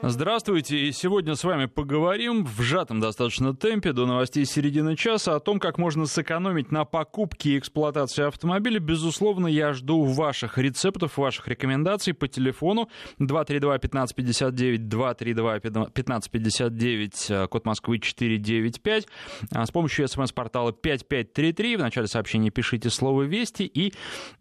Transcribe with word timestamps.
Здравствуйте, 0.00 0.78
и 0.78 0.92
сегодня 0.92 1.34
с 1.34 1.42
вами 1.42 1.66
поговорим 1.66 2.44
в 2.44 2.62
сжатом 2.62 3.00
достаточно 3.00 3.52
темпе 3.52 3.92
до 3.92 4.06
новостей 4.06 4.44
середины 4.44 4.94
часа 4.94 5.34
о 5.34 5.40
том, 5.40 5.58
как 5.58 5.76
можно 5.76 6.06
сэкономить 6.06 6.70
на 6.70 6.84
покупке 6.84 7.50
и 7.50 7.58
эксплуатации 7.58 8.24
автомобиля. 8.24 8.78
Безусловно, 8.78 9.48
я 9.48 9.72
жду 9.72 10.04
ваших 10.04 10.56
рецептов, 10.56 11.18
ваших 11.18 11.48
рекомендаций 11.48 12.14
по 12.14 12.28
телефону 12.28 12.88
232-1559, 13.18 14.78
232-1559, 14.78 17.48
код 17.48 17.66
Москвы 17.66 17.98
495. 17.98 19.08
А 19.52 19.66
с 19.66 19.72
помощью 19.72 20.06
смс-портала 20.06 20.72
5533 20.72 21.76
в 21.76 21.80
начале 21.80 22.06
сообщения 22.06 22.50
пишите 22.50 22.90
слово 22.90 23.24
«Вести» 23.24 23.64
и 23.64 23.92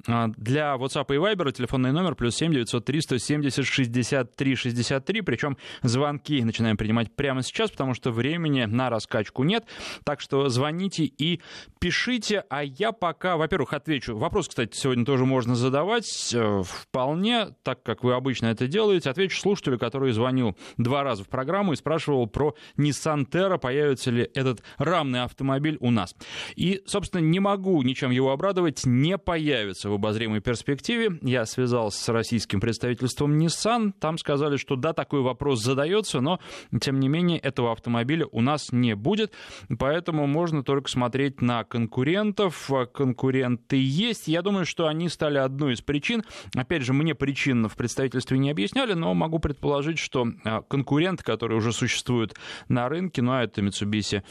а, 0.07 0.27
для 0.37 0.75
WhatsApp 0.75 1.15
и 1.15 1.17
Viber 1.17 1.51
телефонный 1.51 1.91
номер 1.91 2.13
плюс 2.13 2.35
7 2.35 2.53
903 2.53 3.01
170 3.01 3.65
63 3.65 4.55
63, 4.55 5.21
причем 5.21 5.46
причем 5.47 5.57
звонки 5.83 6.43
начинаем 6.43 6.77
принимать 6.77 7.15
прямо 7.15 7.41
сейчас, 7.41 7.71
потому 7.71 7.93
что 7.93 8.11
времени 8.11 8.65
на 8.65 8.89
раскачку 8.89 9.43
нет. 9.43 9.65
Так 10.03 10.21
что 10.21 10.49
звоните 10.49 11.05
и 11.05 11.41
пишите, 11.79 12.43
а 12.49 12.63
я 12.63 12.91
пока, 12.91 13.37
во-первых, 13.37 13.73
отвечу. 13.73 14.17
Вопрос, 14.17 14.47
кстати, 14.49 14.75
сегодня 14.75 15.05
тоже 15.05 15.25
можно 15.25 15.55
задавать 15.55 16.33
э, 16.33 16.61
вполне, 16.63 17.55
так 17.63 17.83
как 17.83 18.03
вы 18.03 18.13
обычно 18.13 18.47
это 18.47 18.67
делаете. 18.67 19.09
Отвечу 19.09 19.39
слушателю, 19.39 19.79
который 19.79 20.11
звонил 20.11 20.57
два 20.77 21.03
раза 21.03 21.23
в 21.23 21.29
программу 21.29 21.73
и 21.73 21.75
спрашивал 21.75 22.27
про 22.27 22.55
Nissan 22.77 23.29
Terra, 23.29 23.57
появится 23.57 24.11
ли 24.11 24.29
этот 24.33 24.63
рамный 24.77 25.23
автомобиль 25.23 25.77
у 25.79 25.91
нас. 25.91 26.15
И, 26.55 26.81
собственно, 26.85 27.21
не 27.21 27.39
могу 27.39 27.81
ничем 27.83 28.11
его 28.11 28.31
обрадовать, 28.31 28.85
не 28.85 29.17
появится 29.17 29.89
в 29.89 29.93
обозримой 29.93 30.41
перспективе. 30.41 31.19
Я 31.21 31.45
связался 31.45 32.03
с 32.03 32.09
российским 32.09 32.59
представительством 32.59 33.37
Nissan, 33.37 33.93
там 33.99 34.17
сказали, 34.17 34.57
что 34.57 34.75
да, 34.75 34.93
такой 34.93 35.21
вопрос 35.21 35.36
вопрос 35.37 35.61
задается, 35.61 36.19
но, 36.19 36.39
тем 36.81 36.99
не 36.99 37.07
менее, 37.07 37.37
этого 37.37 37.71
автомобиля 37.71 38.25
у 38.31 38.41
нас 38.41 38.71
не 38.71 38.95
будет, 38.95 39.31
поэтому 39.77 40.25
можно 40.25 40.63
только 40.63 40.89
смотреть 40.89 41.41
на 41.41 41.63
конкурентов. 41.63 42.69
Конкуренты 42.91 43.77
есть. 43.79 44.27
Я 44.27 44.41
думаю, 44.41 44.65
что 44.65 44.87
они 44.87 45.09
стали 45.09 45.37
одной 45.37 45.73
из 45.73 45.81
причин. 45.81 46.23
Опять 46.55 46.81
же, 46.81 46.93
мне 46.93 47.13
причин 47.13 47.69
в 47.69 47.75
представительстве 47.75 48.39
не 48.39 48.49
объясняли, 48.49 48.93
но 48.93 49.13
могу 49.13 49.37
предположить, 49.37 49.99
что 49.99 50.27
а, 50.43 50.63
конкурент, 50.63 51.21
который 51.21 51.57
уже 51.57 51.71
существует 51.71 52.33
на 52.67 52.89
рынке, 52.89 53.21
ну, 53.21 53.33
а 53.33 53.43
это 53.43 53.61
Mitsubishi 53.61 54.23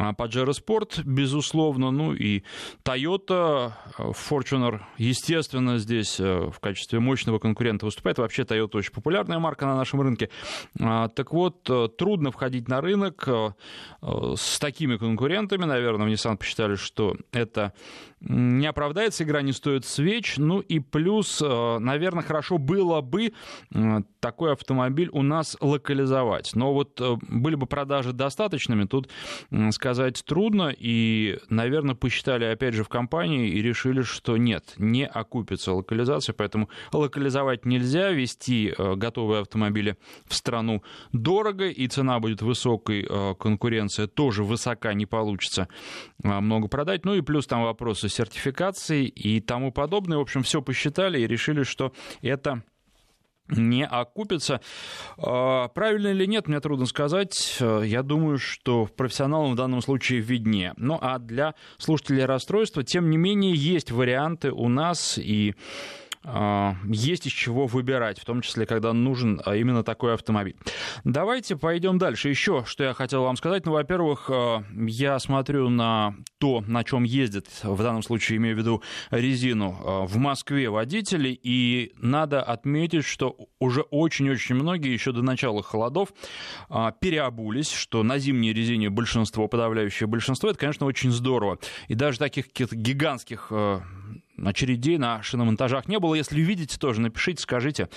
Pajero 0.00 0.52
Sport, 0.52 1.02
безусловно, 1.04 1.90
ну 1.90 2.14
и 2.14 2.42
Toyota, 2.84 3.72
Fortuner, 3.98 4.80
естественно, 4.96 5.78
здесь 5.78 6.18
э, 6.18 6.50
в 6.50 6.58
качестве 6.58 7.00
мощного 7.00 7.38
конкурента 7.38 7.84
выступает. 7.84 8.18
Вообще 8.18 8.42
Toyota 8.42 8.78
очень 8.78 8.92
популярная 8.92 9.38
марка 9.38 9.66
на 9.66 9.76
нашем 9.76 10.00
рынке. 10.00 10.30
А, 10.80 11.08
так 11.08 11.32
вот, 11.32 11.68
э, 11.68 11.88
трудно 11.96 12.30
входить 12.30 12.68
на 12.68 12.80
рынок 12.80 13.24
э, 13.26 13.50
с 14.36 14.58
такими 14.58 14.96
конкурентами. 14.96 15.64
Наверное, 15.64 16.06
в 16.06 16.10
Nissan 16.10 16.38
посчитали, 16.38 16.76
что 16.76 17.16
это 17.32 17.74
не 18.20 18.66
оправдается, 18.66 19.24
игра 19.24 19.42
не 19.42 19.52
стоит 19.52 19.84
свеч. 19.84 20.36
Ну 20.36 20.60
и 20.60 20.78
плюс, 20.78 21.40
наверное, 21.40 22.22
хорошо 22.22 22.58
было 22.58 23.00
бы 23.00 23.32
такой 24.20 24.52
автомобиль 24.52 25.08
у 25.12 25.22
нас 25.22 25.56
локализовать. 25.60 26.52
Но 26.54 26.74
вот 26.74 27.00
были 27.28 27.54
бы 27.54 27.66
продажи 27.66 28.12
достаточными, 28.12 28.84
тут 28.84 29.08
сказать 29.70 30.22
трудно, 30.26 30.74
и, 30.76 31.38
наверное, 31.48 31.94
посчитали, 31.94 32.44
опять 32.44 32.74
же, 32.74 32.84
в 32.84 32.88
компании 32.88 33.48
и 33.48 33.62
решили, 33.62 34.02
что 34.02 34.36
нет, 34.36 34.74
не 34.76 35.06
окупится 35.06 35.72
локализация, 35.72 36.34
поэтому 36.34 36.68
локализовать 36.92 37.64
нельзя, 37.64 38.10
вести 38.10 38.74
э, 38.76 38.94
готовые 38.96 39.42
автомобили 39.42 39.96
в 40.26 40.34
страну 40.34 40.82
дорого, 41.12 41.68
и 41.68 41.86
цена 41.88 42.20
будет 42.20 42.42
высокой, 42.42 43.06
э, 43.08 43.34
конкуренция 43.38 44.06
тоже 44.06 44.44
высока, 44.44 44.92
не 44.92 45.06
получится 45.06 45.68
э, 46.22 46.40
много 46.40 46.68
продать, 46.68 47.04
ну 47.04 47.14
и 47.14 47.22
плюс 47.22 47.46
там 47.46 47.62
вопросы 47.62 48.08
сертификации 48.10 49.06
и 49.06 49.40
тому 49.40 49.72
подобное. 49.72 50.18
В 50.18 50.22
общем, 50.22 50.42
все 50.42 50.60
посчитали 50.60 51.20
и 51.20 51.26
решили, 51.26 51.62
что 51.62 51.92
это 52.22 52.62
не 53.48 53.84
окупится. 53.84 54.60
А, 55.18 55.68
правильно 55.68 56.08
или 56.08 56.26
нет, 56.26 56.48
мне 56.48 56.60
трудно 56.60 56.86
сказать. 56.86 57.58
Я 57.60 58.02
думаю, 58.02 58.38
что 58.38 58.86
профессионалам 58.86 59.52
в 59.52 59.56
данном 59.56 59.82
случае 59.82 60.20
виднее. 60.20 60.74
Ну 60.76 60.98
а 61.00 61.18
для 61.18 61.54
слушателей 61.78 62.24
расстройства, 62.24 62.84
тем 62.84 63.10
не 63.10 63.16
менее, 63.16 63.54
есть 63.54 63.90
варианты 63.90 64.52
у 64.52 64.68
нас 64.68 65.18
и 65.18 65.54
есть 66.22 67.26
из 67.26 67.32
чего 67.32 67.66
выбирать, 67.66 68.20
в 68.20 68.24
том 68.26 68.42
числе, 68.42 68.66
когда 68.66 68.92
нужен 68.92 69.40
а, 69.44 69.56
именно 69.56 69.82
такой 69.82 70.12
автомобиль. 70.12 70.54
Давайте 71.02 71.56
пойдем 71.56 71.96
дальше. 71.96 72.28
Еще, 72.28 72.64
что 72.66 72.84
я 72.84 72.92
хотел 72.92 73.22
вам 73.22 73.36
сказать. 73.36 73.64
Ну, 73.64 73.72
во-первых, 73.72 74.28
а, 74.30 74.62
я 74.74 75.18
смотрю 75.18 75.70
на 75.70 76.14
то, 76.38 76.62
на 76.66 76.84
чем 76.84 77.04
ездят, 77.04 77.46
в 77.62 77.82
данном 77.82 78.02
случае 78.02 78.36
имею 78.36 78.54
в 78.54 78.58
виду 78.58 78.82
резину, 79.10 80.06
в 80.06 80.16
Москве 80.16 80.68
водители, 80.68 81.38
и 81.42 81.92
надо 81.96 82.42
отметить, 82.42 83.04
что 83.04 83.36
уже 83.58 83.80
очень-очень 83.82 84.54
многие 84.54 84.92
еще 84.92 85.12
до 85.12 85.22
начала 85.22 85.62
холодов 85.62 86.12
переобулись, 86.68 87.70
что 87.70 88.02
на 88.02 88.18
зимней 88.18 88.52
резине 88.52 88.90
большинство, 88.90 89.48
подавляющее 89.48 90.06
большинство, 90.06 90.50
это, 90.50 90.58
конечно, 90.58 90.86
очень 90.86 91.10
здорово. 91.10 91.58
И 91.88 91.94
даже 91.94 92.18
таких 92.18 92.46
гигантских 92.54 93.52
очередей 94.44 94.98
на 94.98 95.22
шиномонтажах 95.22 95.88
не 95.88 95.98
было. 95.98 96.14
Если 96.14 96.40
видите, 96.40 96.78
тоже 96.78 97.00
напишите, 97.00 97.42
скажите, 97.42 97.88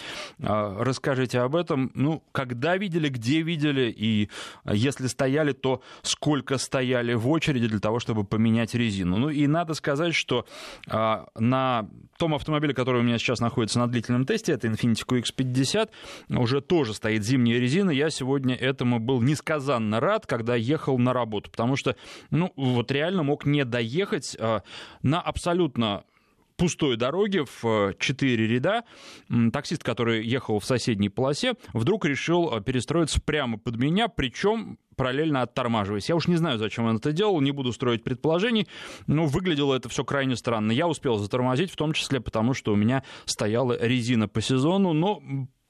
а, 0.41 0.83
расскажите 0.83 1.39
об 1.39 1.55
этом. 1.55 1.91
Ну, 1.93 2.23
когда 2.31 2.77
видели, 2.77 3.09
где 3.09 3.41
видели, 3.41 3.93
и 3.95 4.29
если 4.65 5.07
стояли, 5.07 5.53
то 5.53 5.81
сколько 6.01 6.57
стояли 6.57 7.13
в 7.13 7.29
очереди 7.29 7.67
для 7.67 7.79
того, 7.79 7.99
чтобы 7.99 8.23
поменять 8.23 8.73
резину. 8.73 9.17
Ну, 9.17 9.29
и 9.29 9.47
надо 9.47 9.73
сказать, 9.73 10.15
что 10.15 10.45
а, 10.87 11.27
на 11.37 11.87
том 12.17 12.35
автомобиле, 12.35 12.73
который 12.73 13.01
у 13.01 13.03
меня 13.03 13.17
сейчас 13.17 13.39
находится 13.39 13.79
на 13.79 13.87
длительном 13.87 14.25
тесте, 14.25 14.53
это 14.53 14.67
Infiniti 14.67 15.05
QX50, 15.05 15.89
уже 16.29 16.61
тоже 16.61 16.93
стоит 16.93 17.23
зимняя 17.23 17.59
резина. 17.59 17.91
Я 17.91 18.09
сегодня 18.09 18.55
этому 18.55 18.99
был 18.99 19.21
несказанно 19.21 19.99
рад, 19.99 20.25
когда 20.25 20.55
ехал 20.55 20.97
на 20.97 21.13
работу, 21.13 21.51
потому 21.51 21.75
что, 21.75 21.95
ну, 22.29 22.51
вот 22.55 22.91
реально 22.91 23.23
мог 23.23 23.45
не 23.45 23.65
доехать 23.65 24.35
а, 24.39 24.63
на 25.01 25.21
абсолютно 25.21 26.03
пустой 26.55 26.97
дороге 26.97 27.45
в 27.45 27.65
э, 27.65 27.93
четыре 27.99 28.47
ряда 28.47 28.83
таксист, 29.51 29.83
который 29.83 30.25
ехал 30.25 30.59
в 30.59 30.65
соседней 30.65 31.09
полосе, 31.09 31.53
вдруг 31.73 32.05
решил 32.05 32.53
э, 32.53 32.61
перестроиться 32.61 33.21
прямо 33.21 33.57
под 33.57 33.77
меня, 33.77 34.07
причем 34.07 34.77
параллельно 34.95 35.41
оттормаживаясь. 35.41 36.09
Я 36.09 36.15
уж 36.15 36.27
не 36.27 36.35
знаю, 36.35 36.57
зачем 36.59 36.85
он 36.85 36.97
это 36.97 37.11
делал, 37.11 37.39
не 37.41 37.51
буду 37.51 37.73
строить 37.73 38.03
предположений, 38.03 38.67
но 39.07 39.25
выглядело 39.25 39.75
это 39.75 39.89
все 39.89 40.03
крайне 40.03 40.35
странно. 40.35 40.71
Я 40.71 40.87
успел 40.87 41.17
затормозить, 41.17 41.71
в 41.71 41.75
том 41.75 41.93
числе 41.93 42.19
потому, 42.19 42.53
что 42.53 42.73
у 42.73 42.75
меня 42.75 43.03
стояла 43.25 43.77
резина 43.79 44.27
по 44.27 44.41
сезону, 44.41 44.93
но 44.93 45.21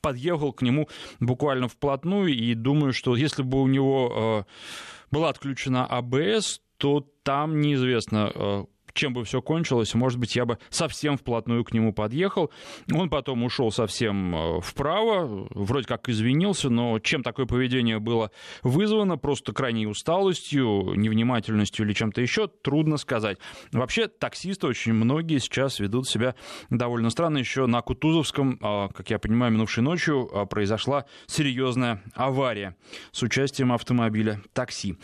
подъехал 0.01 0.51
к 0.51 0.61
нему 0.61 0.89
буквально 1.19 1.67
вплотную, 1.67 2.35
и 2.35 2.53
думаю, 2.53 2.93
что 2.93 3.15
если 3.15 3.41
бы 3.41 3.61
у 3.61 3.67
него 3.67 4.45
э, 4.49 5.11
была 5.11 5.29
отключена 5.29 5.85
АБС, 5.85 6.61
то 6.77 7.07
там 7.23 7.61
неизвестно, 7.61 8.31
э, 8.35 8.65
чем 8.93 9.13
бы 9.13 9.23
все 9.23 9.41
кончилось, 9.41 9.93
может 9.93 10.19
быть, 10.19 10.35
я 10.35 10.45
бы 10.45 10.57
совсем 10.69 11.17
вплотную 11.17 11.63
к 11.63 11.73
нему 11.73 11.93
подъехал. 11.93 12.51
Он 12.93 13.09
потом 13.09 13.43
ушел 13.43 13.71
совсем 13.71 14.35
э, 14.35 14.61
вправо, 14.61 15.47
вроде 15.51 15.87
как 15.87 16.09
извинился, 16.09 16.69
но 16.69 16.99
чем 16.99 17.23
такое 17.23 17.45
поведение 17.45 17.99
было 17.99 18.31
вызвано, 18.61 19.17
просто 19.17 19.53
крайней 19.53 19.87
усталостью, 19.87 20.93
невнимательностью 20.95 21.85
или 21.85 21.93
чем-то 21.93 22.21
еще, 22.21 22.47
трудно 22.47 22.97
сказать. 22.97 23.37
Вообще, 23.71 24.07
таксисты 24.07 24.67
очень 24.67 24.93
многие 24.93 25.39
сейчас 25.39 25.79
ведут 25.79 26.07
себя 26.07 26.35
довольно 26.69 27.09
странно. 27.09 27.37
Еще 27.37 27.65
на 27.65 27.81
Кутузовском, 27.81 28.59
а, 28.61 28.89
как 28.89 29.09
я 29.09 29.19
понимаю, 29.19 29.51
минувшей 29.51 29.83
ночью 29.83 30.29
а, 30.33 30.45
произошла 30.45 31.05
серьезная 31.25 32.01
авария 32.13 32.75
с 33.11 33.23
участием 33.23 33.71
автомобиля 33.71 34.41
такси, 34.53 34.97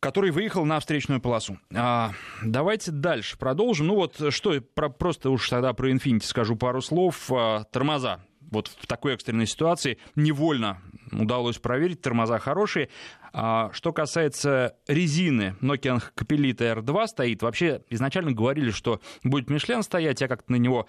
который 0.00 0.30
выехал 0.30 0.64
на 0.64 0.78
встречную 0.80 1.20
полосу. 1.20 1.58
А, 1.74 2.12
давайте 2.42 2.90
дальше 2.90 3.29
дальше 3.30 3.38
продолжим. 3.38 3.86
Ну 3.88 3.94
вот 3.94 4.20
что, 4.30 4.60
про, 4.60 4.88
просто 4.88 5.30
уж 5.30 5.48
тогда 5.48 5.72
про 5.72 5.90
Infinity 5.90 6.24
скажу 6.24 6.56
пару 6.56 6.80
слов. 6.80 7.30
А, 7.32 7.64
тормоза 7.64 8.20
вот 8.50 8.68
в 8.68 8.86
такой 8.86 9.14
экстренной 9.14 9.46
ситуации 9.46 9.98
невольно 10.16 10.78
удалось 11.12 11.58
проверить, 11.58 12.00
тормоза 12.00 12.38
хорошие. 12.38 12.88
А, 13.32 13.70
что 13.72 13.92
касается 13.92 14.74
резины, 14.86 15.56
Nokian 15.60 16.02
Capelita 16.16 16.80
R2 16.80 17.06
стоит. 17.06 17.42
Вообще, 17.42 17.82
изначально 17.90 18.32
говорили, 18.32 18.70
что 18.70 19.00
будет 19.22 19.50
Мишлен 19.50 19.82
стоять, 19.82 20.20
я 20.20 20.28
как-то 20.28 20.52
на 20.52 20.56
него 20.56 20.86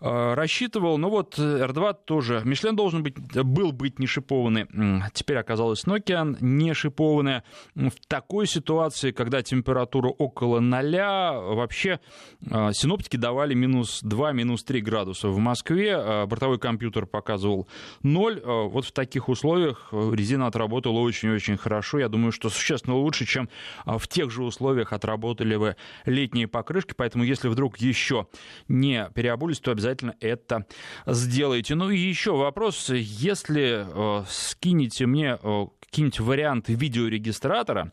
э, 0.00 0.34
рассчитывал. 0.34 0.98
Но 0.98 1.10
вот 1.10 1.38
R2 1.38 1.96
тоже. 2.04 2.42
Мишлен 2.44 2.76
должен 2.76 3.02
быть, 3.02 3.16
был 3.18 3.72
быть 3.72 3.98
не 3.98 4.06
шипованный. 4.06 4.66
Теперь 5.12 5.38
оказалось 5.38 5.84
Nokian 5.84 6.36
не 6.40 6.74
шипованная. 6.74 7.44
В 7.74 7.92
такой 8.08 8.46
ситуации, 8.46 9.10
когда 9.10 9.42
температура 9.42 10.08
около 10.08 10.60
ноля, 10.60 11.32
вообще 11.32 12.00
э, 12.40 12.72
синоптики 12.72 13.16
давали 13.16 13.54
минус 13.54 14.00
2, 14.02 14.32
минус 14.32 14.64
3 14.64 14.80
градуса. 14.80 15.28
В 15.28 15.38
Москве 15.38 15.90
э, 15.90 16.26
бортовой 16.26 16.58
компьютер 16.58 17.06
показывал 17.06 17.68
0. 18.02 18.38
Э, 18.38 18.68
вот 18.68 18.86
в 18.86 18.92
таких 18.92 19.28
условиях 19.28 19.88
резина 19.92 20.46
отработала 20.46 21.00
очень-очень 21.00 21.56
хорошо. 21.56 21.73
Я 21.98 22.08
думаю, 22.08 22.32
что 22.32 22.50
существенно 22.50 22.96
лучше, 22.96 23.26
чем 23.26 23.48
э, 23.86 23.98
в 23.98 24.08
тех 24.08 24.30
же 24.30 24.42
условиях 24.42 24.92
отработали 24.92 25.56
бы 25.56 25.76
летние 26.04 26.48
покрышки. 26.48 26.94
Поэтому, 26.96 27.24
если 27.24 27.48
вдруг 27.48 27.78
еще 27.78 28.28
не 28.68 29.08
переобулись, 29.14 29.60
то 29.60 29.70
обязательно 29.70 30.14
это 30.20 30.66
сделайте. 31.06 31.74
Ну 31.74 31.90
и 31.90 31.98
еще 31.98 32.36
вопрос. 32.36 32.90
Если 32.90 33.86
скинете 34.28 35.06
мне 35.06 35.38
какие-нибудь 35.80 36.20
варианты 36.20 36.74
видеорегистратора, 36.74 37.92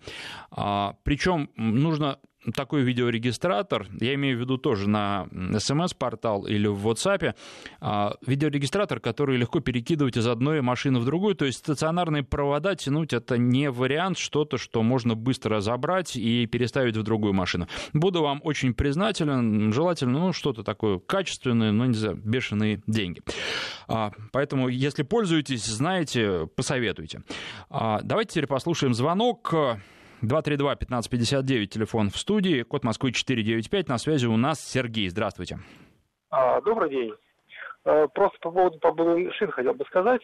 причем 1.03 1.49
нужно 1.55 2.19
такой 2.55 2.81
видеорегистратор, 2.81 3.87
я 3.99 4.15
имею 4.15 4.37
в 4.37 4.41
виду 4.41 4.57
тоже 4.57 4.89
на 4.89 5.27
смс-портал 5.59 6.45
или 6.45 6.67
в 6.67 6.87
WhatsApp, 6.87 7.35
а, 7.79 8.15
видеорегистратор, 8.25 8.99
который 8.99 9.37
легко 9.37 9.59
перекидывать 9.59 10.17
из 10.17 10.27
одной 10.27 10.61
машины 10.61 10.99
в 10.99 11.05
другую, 11.05 11.35
то 11.35 11.45
есть 11.45 11.59
стационарные 11.59 12.23
провода 12.23 12.75
тянуть 12.75 13.13
это 13.13 13.37
не 13.37 13.69
вариант, 13.69 14.17
что-то, 14.17 14.57
что 14.57 14.81
можно 14.81 15.15
быстро 15.15 15.59
забрать 15.59 16.15
и 16.15 16.45
переставить 16.47 16.97
в 16.97 17.03
другую 17.03 17.33
машину. 17.33 17.67
Буду 17.93 18.21
вам 18.21 18.41
очень 18.43 18.73
признателен, 18.73 19.71
желательно, 19.71 20.19
ну, 20.19 20.33
что-то 20.33 20.63
такое 20.63 20.99
качественное, 20.99 21.71
но 21.71 21.85
не 21.85 21.93
за 21.93 22.13
бешеные 22.13 22.81
деньги. 22.87 23.21
А, 23.87 24.11
поэтому, 24.31 24.67
если 24.67 25.03
пользуетесь, 25.03 25.65
знаете, 25.65 26.47
посоветуйте. 26.55 27.21
А, 27.69 27.99
давайте 28.01 28.31
теперь 28.31 28.47
послушаем 28.47 28.93
звонок. 28.93 29.53
232-1559, 30.23 31.65
телефон 31.65 32.09
в 32.09 32.17
студии, 32.17 32.63
код 32.63 32.83
Москвы 32.83 33.11
495, 33.11 33.87
на 33.87 33.97
связи 33.97 34.27
у 34.27 34.37
нас 34.37 34.59
Сергей. 34.59 35.09
Здравствуйте. 35.09 35.59
А, 36.29 36.61
добрый 36.61 36.89
день. 36.89 37.13
А, 37.85 38.07
просто 38.07 38.37
по 38.39 38.51
поводу, 38.51 38.79
по 38.79 39.33
шин 39.33 39.51
хотел 39.51 39.73
бы 39.73 39.85
сказать. 39.85 40.21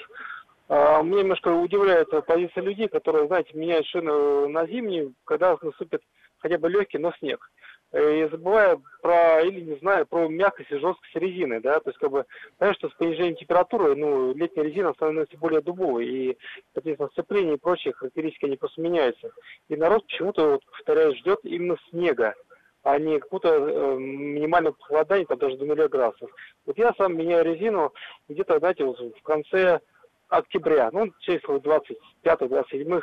А, 0.70 1.02
мне 1.02 1.22
немножко 1.22 1.50
удивляет 1.50 2.10
позиция 2.26 2.64
людей, 2.64 2.88
которые, 2.88 3.28
знаете, 3.28 3.58
меняют 3.58 3.88
шины 3.88 4.48
на 4.48 4.68
зимние, 4.68 5.12
когда 5.26 5.58
наступит 5.62 6.02
хотя 6.40 6.58
бы 6.58 6.70
легкий, 6.70 6.98
но 6.98 7.12
снег. 7.20 7.50
Э, 7.94 8.19
и 8.19 8.30
забывая 8.30 8.80
про, 9.01 9.42
или 9.42 9.62
не 9.62 9.75
знаю, 9.78 10.06
про 10.06 10.28
мягкость 10.28 10.72
и 10.72 10.78
жесткость 10.78 11.16
резины, 11.16 11.62
да, 11.62 11.80
то 11.80 11.89
есть, 11.89 12.00
как 12.00 12.12
бы, 12.12 12.25
понятно, 12.57 12.80
что 12.80 12.89
с 12.89 12.98
понижением 12.98 13.36
температуры, 13.38 13.95
ну, 13.95 14.34
летняя 14.34 14.66
резина 14.66 14.94
становится 14.94 15.38
более 15.38 15.62
дубовой, 15.62 16.06
и, 16.06 16.38
соответственно, 16.74 17.10
сцепление 17.13 17.56
и 17.56 17.60
прочие 17.60 17.94
характеристики, 17.94 18.45
они 18.45 18.57
просто 18.57 18.81
меняются. 18.81 19.31
И 19.69 19.78
народ 19.78 20.06
почему-то, 20.06 20.51
вот, 20.51 20.66
повторяю, 20.66 21.16
ждет 21.16 21.39
именно 21.44 21.78
снега, 21.89 22.36
а 22.84 23.00
не 23.00 23.19
какого-то 23.19 23.50
э, 23.50 23.98
минимального 23.98 24.74
похолодания, 24.74 25.25
там 25.25 25.38
даже 25.38 25.57
до 25.57 25.66
0 25.66 25.88
градусов. 25.88 26.30
Вот 26.66 26.78
я 26.78 26.94
сам 26.98 27.16
меняю 27.16 27.45
резину 27.45 27.94
где-то, 28.28 28.60
знаете, 28.60 28.83
вот 28.83 29.00
в 29.00 29.22
конце 29.24 29.80
октября, 30.28 30.90
ну, 30.92 31.13
число 31.19 31.57
25-27 31.57 33.01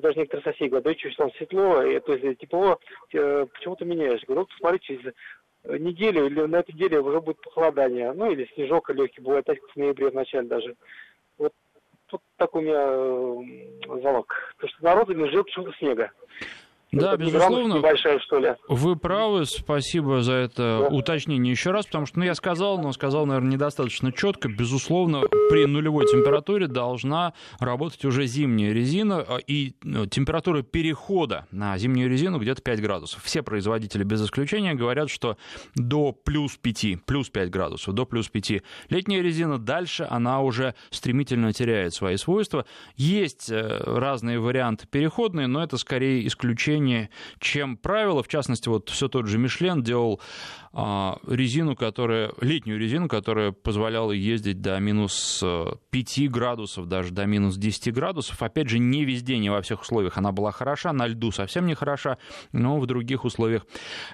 даже 0.00 0.18
некоторые 0.18 0.44
соседи 0.44 0.68
говорят, 0.68 0.84
да 0.84 0.94
что, 0.98 1.16
там 1.16 1.32
светло, 1.32 1.82
и, 1.82 1.98
то 2.00 2.14
есть 2.14 2.38
тепло, 2.40 2.78
э, 3.12 3.46
почему-то 3.52 3.84
меняешь. 3.84 4.24
Говорю, 4.24 4.42
вот 4.42 4.50
посмотри, 4.50 4.80
через 4.80 5.14
неделю 5.64 6.26
или 6.26 6.42
на 6.42 6.56
этой 6.56 6.74
неделе 6.74 7.00
уже 7.00 7.20
будет 7.20 7.40
похолодание, 7.40 8.12
ну 8.12 8.30
или 8.30 8.48
снежок 8.54 8.90
легкий, 8.90 9.20
бывает 9.20 9.44
так 9.46 9.58
в 9.60 9.76
ноябре 9.76 10.10
в 10.10 10.14
начале 10.14 10.46
даже. 10.46 10.76
Вот 11.38 11.52
тут 12.06 12.20
такой 12.36 12.62
у 12.62 13.42
меня 13.42 14.02
залог. 14.02 14.34
Потому 14.56 14.72
что 14.72 14.84
народ 14.84 15.08
не 15.08 15.30
жил 15.30 15.44
почему-то 15.44 15.72
снега. 15.78 16.10
Да, 16.94 17.16
безусловно. 17.16 17.74
Небольшая, 17.74 18.18
что 18.20 18.38
ли. 18.38 18.54
Вы 18.68 18.96
правы, 18.96 19.44
спасибо 19.46 20.22
за 20.22 20.34
это 20.34 20.86
да. 20.88 20.96
уточнение 20.96 21.50
еще 21.50 21.70
раз, 21.70 21.86
потому 21.86 22.06
что, 22.06 22.18
ну, 22.18 22.24
я 22.24 22.34
сказал, 22.34 22.78
но 22.78 22.92
сказал, 22.92 23.26
наверное, 23.26 23.52
недостаточно 23.52 24.12
четко. 24.12 24.48
Безусловно, 24.48 25.22
при 25.50 25.66
нулевой 25.66 26.06
температуре 26.06 26.66
должна 26.66 27.34
работать 27.58 28.04
уже 28.04 28.26
зимняя 28.26 28.72
резина, 28.72 29.24
а, 29.26 29.38
и 29.38 29.74
ну, 29.82 30.06
температура 30.06 30.62
перехода 30.62 31.46
на 31.50 31.76
зимнюю 31.78 32.10
резину 32.10 32.38
где-то 32.38 32.62
5 32.62 32.80
градусов. 32.80 33.22
Все 33.22 33.42
производители 33.42 34.04
без 34.04 34.24
исключения 34.24 34.74
говорят, 34.74 35.10
что 35.10 35.36
до 35.74 36.12
плюс 36.12 36.56
5, 36.56 37.04
плюс 37.04 37.28
5 37.30 37.50
градусов, 37.50 37.94
до 37.94 38.06
плюс 38.06 38.28
5. 38.28 38.62
Летняя 38.88 39.22
резина 39.22 39.58
дальше, 39.58 40.06
она 40.08 40.40
уже 40.40 40.74
стремительно 40.90 41.52
теряет 41.52 41.94
свои 41.94 42.16
свойства. 42.16 42.66
Есть 42.96 43.50
э, 43.50 43.82
разные 43.84 44.38
варианты 44.38 44.86
переходные, 44.86 45.46
но 45.46 45.62
это 45.62 45.76
скорее 45.76 46.26
исключение 46.26 46.83
исключение, 46.84 47.10
чем 47.38 47.76
правило. 47.76 48.22
В 48.22 48.28
частности, 48.28 48.68
вот 48.68 48.88
все 48.90 49.08
тот 49.08 49.26
же 49.26 49.38
Мишлен 49.38 49.82
делал 49.82 50.20
а, 50.72 51.18
резину, 51.26 51.76
которая, 51.76 52.32
летнюю 52.40 52.78
резину, 52.78 53.08
которая 53.08 53.52
позволяла 53.52 54.12
ездить 54.12 54.60
до 54.60 54.78
минус 54.78 55.42
5 55.90 56.18
э, 56.18 56.26
градусов, 56.26 56.86
даже 56.86 57.12
до 57.12 57.26
минус 57.26 57.56
10 57.56 57.92
градусов. 57.92 58.42
Опять 58.42 58.68
же, 58.68 58.78
не 58.78 59.04
везде, 59.04 59.38
не 59.38 59.50
во 59.50 59.62
всех 59.62 59.82
условиях 59.82 60.18
она 60.18 60.32
была 60.32 60.52
хороша, 60.52 60.92
на 60.92 61.06
льду 61.06 61.30
совсем 61.30 61.66
не 61.66 61.74
хороша, 61.74 62.18
но 62.52 62.78
в 62.78 62.86
других 62.86 63.24
условиях 63.24 63.66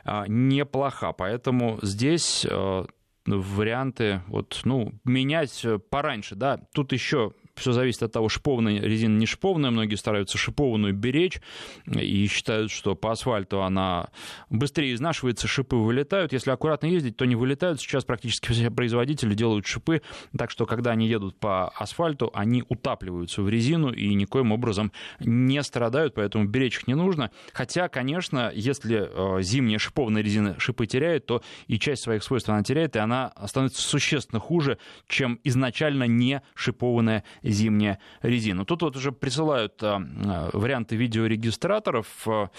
а, 0.05 0.25
неплоха. 0.29 1.13
Поэтому 1.13 1.79
здесь 1.83 2.47
э, 2.49 2.85
варианты 3.27 4.23
вот, 4.29 4.61
ну, 4.65 4.93
менять 5.05 5.67
пораньше, 5.91 6.35
да. 6.35 6.61
Тут 6.73 6.93
еще 6.93 7.33
все 7.61 7.73
зависит 7.73 8.03
от 8.03 8.13
того, 8.13 8.29
шипованная 8.29 8.81
резина, 8.81 9.17
не 9.17 9.27
шипованная. 9.27 9.71
Многие 9.71 9.97
стараются 9.97 10.39
шипованную 10.39 10.95
беречь 10.95 11.41
и 11.87 12.27
считают, 12.27 12.71
что 12.71 12.95
по 12.95 13.13
асфальту 13.13 13.63
она 13.63 14.09
быстрее 14.49 14.95
изнашивается, 14.95 15.47
шипы 15.47 15.77
вылетают. 15.77 16.33
Если 16.33 16.51
аккуратно 16.51 16.87
ездить, 16.87 17.17
то 17.17 17.25
не 17.25 17.37
вылетают. 17.37 17.81
Сейчас 17.81 18.05
практически 18.05 18.53
все 18.53 18.71
производители 18.71 19.35
делают 19.35 19.67
шипы, 19.67 20.03
так 20.37 20.51
что 20.51 20.67
когда 20.67 20.93
они 20.93 21.07
едут 21.07 21.39
по 21.39 21.69
асфальту, 21.69 22.31
они 22.35 22.65
утапливаются 22.69 23.43
в 23.43 23.49
резину 23.49 23.93
и 23.93 24.15
никоим 24.15 24.53
образом 24.53 24.93
не 25.21 25.63
страдают, 25.63 26.15
поэтому 26.15 26.47
беречь 26.47 26.79
их 26.79 26.87
не 26.89 26.95
нужно. 26.95 27.31
Хотя, 27.53 27.89
конечно, 27.89 28.51
если 28.55 29.09
э, 29.39 29.43
зимняя 29.43 29.79
шипованная 29.79 30.23
резина 30.23 30.59
шипы 30.59 30.87
теряет, 30.87 31.27
то 31.27 31.43
и 31.67 31.79
часть 31.79 32.03
своих 32.03 32.23
свойств 32.23 32.49
она 32.49 32.63
теряет, 32.63 32.97
и 32.97 32.99
она 32.99 33.33
становится 33.47 33.83
существенно 33.83 34.41
хуже, 34.41 34.79
чем 35.09 35.39
изначально 35.45 36.05
не 36.05 36.43
шипованная 36.55 37.25
зимняя 37.53 37.99
резина. 38.23 38.65
Тут 38.65 38.83
вот 38.83 38.97
уже 38.97 39.13
присылают 39.13 39.83
а, 39.83 40.01
а, 40.25 40.51
варианты 40.53 40.97
видеорегистраторов. 40.97 42.07
А, 42.27 42.51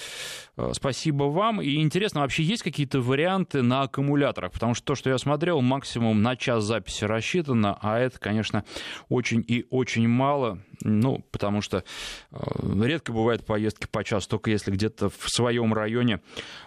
спасибо 0.74 1.26
вам. 1.26 1.62
И 1.62 1.82
интересно, 1.82 2.22
вообще 2.22 2.44
есть 2.44 2.64
какие-то 2.64 3.02
варианты 3.02 3.62
на 3.62 3.82
аккумуляторах? 3.82 4.52
Потому 4.52 4.74
что 4.74 4.86
то, 4.86 4.96
что 4.96 5.10
я 5.10 5.18
смотрел, 5.18 5.62
максимум 5.62 6.22
на 6.22 6.36
час 6.36 6.64
записи 6.64 7.06
рассчитано, 7.06 7.78
а 7.82 8.00
это, 8.00 8.20
конечно, 8.20 8.64
очень 9.10 9.44
и 9.48 9.66
очень 9.70 10.08
мало. 10.08 10.60
Ну, 10.84 11.24
потому 11.32 11.62
что 11.62 11.84
редко 12.32 13.12
бывают 13.12 13.46
поездки 13.46 13.88
по 13.92 14.04
часу, 14.04 14.30
только 14.30 14.50
если 14.50 14.72
где-то 14.72 15.10
в 15.10 15.30
своем 15.30 15.74
районе 15.74 16.22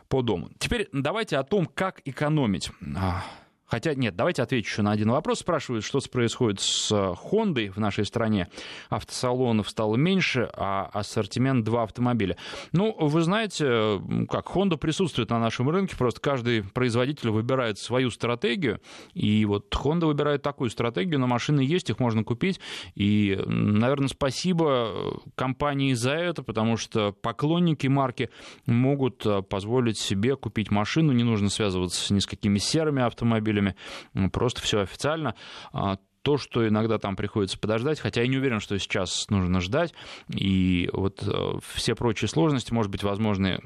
по 0.09 0.23
дому. 0.23 0.51
Теперь 0.59 0.89
давайте 0.93 1.37
о 1.37 1.43
том, 1.43 1.67
как 1.67 2.01
экономить. 2.05 2.71
Хотя, 3.75 3.93
нет, 3.97 4.15
давайте 4.15 4.41
отвечу 4.41 4.71
еще 4.71 4.83
на 4.83 4.93
один 4.93 5.11
вопрос. 5.11 5.41
Спрашивают, 5.41 5.85
что 5.85 5.99
происходит 6.09 6.61
с 6.61 6.93
Хондой 7.17 7.71
в 7.71 7.79
нашей 7.79 8.05
стране. 8.05 8.47
Автосалонов 8.89 9.69
стало 9.69 9.97
меньше, 9.97 10.49
а 10.55 10.89
ассортимент 10.93 11.65
два 11.65 11.83
автомобиля. 11.83 12.37
Ну, 12.71 12.95
вы 12.97 13.23
знаете, 13.23 14.01
как 14.31 14.47
Honda 14.47 14.77
присутствует 14.77 15.31
на 15.31 15.41
нашем 15.41 15.69
рынке, 15.71 15.97
просто 15.97 16.21
каждый 16.21 16.63
производитель 16.63 17.31
выбирает 17.31 17.81
свою 17.81 18.11
стратегию, 18.11 18.81
и 19.13 19.45
вот 19.45 19.75
Honda 19.75 20.07
выбирает 20.07 20.43
такую 20.43 20.71
стратегию, 20.71 21.19
но 21.19 21.27
машины 21.27 21.59
есть, 21.59 21.91
их 21.91 21.99
можно 21.99 22.23
купить, 22.23 22.61
и, 22.95 23.37
наверное, 23.45 24.07
спасибо 24.07 25.21
компании 25.35 25.95
за 25.95 26.13
это, 26.13 26.45
потому 26.45 26.77
что 26.77 27.11
поклонники 27.11 27.89
марки 27.89 28.31
могут 28.67 29.27
позволить 29.49 29.99
себе 29.99 30.37
купить 30.37 30.71
машину, 30.71 31.11
не 31.11 31.25
нужно 31.25 31.49
связываться 31.49 32.15
ни 32.15 32.21
с 32.21 32.27
какими 32.27 32.59
серыми 32.59 33.03
автомобилями, 33.03 33.64
автомобилями, 33.65 34.29
просто 34.31 34.63
все 34.63 34.81
официально. 34.81 35.35
А, 35.73 35.99
то, 36.23 36.39
что 36.39 36.67
иногда 36.67 36.99
там 36.99 37.17
приходится 37.17 37.59
подождать, 37.59 38.01
хотя 38.01 38.23
я 38.23 38.29
не 38.29 38.39
уверен, 38.39 38.61
что 38.61 38.79
сейчас 38.79 39.29
нужно 39.29 39.61
ждать, 39.61 39.93
и 40.35 40.89
вот 40.93 41.23
э, 41.23 41.59
все 41.75 41.95
прочие 41.95 42.29
сложности, 42.29 42.73
может 42.73 42.91
быть, 42.91 43.03
возможны 43.03 43.61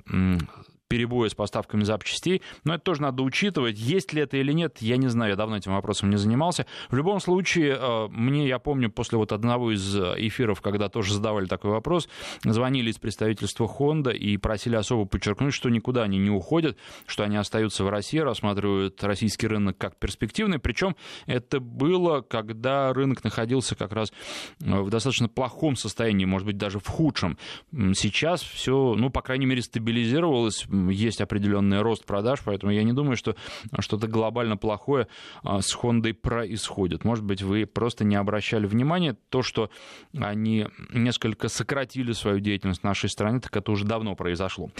перебои 0.88 1.28
с 1.28 1.34
поставками 1.34 1.84
запчастей, 1.84 2.42
но 2.64 2.74
это 2.74 2.84
тоже 2.84 3.02
надо 3.02 3.22
учитывать. 3.22 3.78
Есть 3.78 4.12
ли 4.12 4.22
это 4.22 4.36
или 4.38 4.52
нет, 4.52 4.78
я 4.80 4.96
не 4.96 5.08
знаю, 5.08 5.30
я 5.30 5.36
давно 5.36 5.56
этим 5.56 5.72
вопросом 5.72 6.10
не 6.10 6.16
занимался. 6.16 6.66
В 6.90 6.96
любом 6.96 7.20
случае, 7.20 7.78
э, 7.78 8.08
мне, 8.08 8.48
я 8.48 8.58
помню, 8.58 8.90
после 8.90 9.18
вот 9.18 9.32
одного 9.32 9.72
из 9.72 9.96
эфиров, 9.96 10.60
когда 10.60 10.88
тоже 10.88 11.14
задавали 11.14 11.46
такой 11.46 11.70
вопрос, 11.70 12.08
звонили 12.42 12.90
из 12.90 12.98
представительства 12.98 13.66
Honda 13.66 14.14
и 14.14 14.36
просили 14.36 14.76
особо 14.76 15.04
подчеркнуть, 15.04 15.54
что 15.54 15.68
никуда 15.68 16.04
они 16.04 16.18
не 16.18 16.30
уходят, 16.30 16.78
что 17.06 17.22
они 17.22 17.36
остаются 17.36 17.84
в 17.84 17.90
России, 17.90 18.18
рассматривают 18.18 19.02
российский 19.04 19.46
рынок 19.46 19.76
как 19.76 19.96
перспективный. 19.96 20.58
Причем 20.58 20.96
это 21.26 21.60
было, 21.60 22.22
когда 22.22 22.92
рынок 22.92 23.24
находился 23.24 23.74
как 23.74 23.92
раз 23.92 24.12
э, 24.60 24.80
в 24.80 24.90
достаточно 24.90 25.28
плохом 25.28 25.76
состоянии, 25.76 26.24
может 26.24 26.46
быть, 26.46 26.56
даже 26.56 26.78
в 26.78 26.86
худшем. 26.86 27.36
Сейчас 27.72 28.40
все, 28.40 28.94
ну, 28.96 29.10
по 29.10 29.20
крайней 29.20 29.46
мере, 29.46 29.62
стабилизировалось, 29.62 30.66
есть 30.88 31.20
определенный 31.20 31.80
рост 31.80 32.04
продаж, 32.04 32.40
поэтому 32.44 32.72
я 32.72 32.82
не 32.82 32.92
думаю, 32.92 33.16
что 33.16 33.36
что-то 33.78 34.06
глобально 34.06 34.56
плохое 34.56 35.08
а, 35.42 35.60
с 35.60 35.72
Хондой 35.72 36.14
происходит. 36.14 37.04
Может 37.04 37.24
быть, 37.24 37.42
вы 37.42 37.66
просто 37.66 38.04
не 38.04 38.16
обращали 38.16 38.66
внимания. 38.66 39.16
То, 39.28 39.42
что 39.42 39.70
они 40.16 40.66
несколько 40.92 41.48
сократили 41.48 42.12
свою 42.12 42.40
деятельность 42.40 42.80
в 42.80 42.84
нашей 42.84 43.08
стране, 43.08 43.40
так 43.40 43.56
это 43.56 43.70
уже 43.72 43.84
давно 43.84 44.14
произошло. 44.14 44.70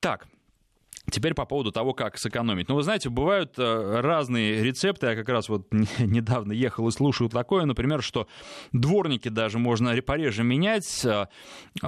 Так, 0.00 0.26
Теперь 1.10 1.34
по 1.34 1.44
поводу 1.44 1.70
того, 1.70 1.94
как 1.94 2.18
сэкономить. 2.18 2.68
Ну, 2.68 2.74
вы 2.74 2.82
знаете, 2.82 3.10
бывают 3.10 3.54
э, 3.58 4.00
разные 4.00 4.62
рецепты. 4.62 5.06
Я 5.06 5.14
как 5.14 5.28
раз 5.28 5.48
вот 5.48 5.66
недавно 5.98 6.52
ехал 6.52 6.88
и 6.88 6.90
слушал 6.90 7.28
такое, 7.28 7.64
например, 7.64 8.02
что 8.02 8.26
дворники 8.72 9.28
даже 9.28 9.58
можно 9.58 9.94
пореже 10.02 10.42
менять, 10.42 11.04
э, 11.04 11.26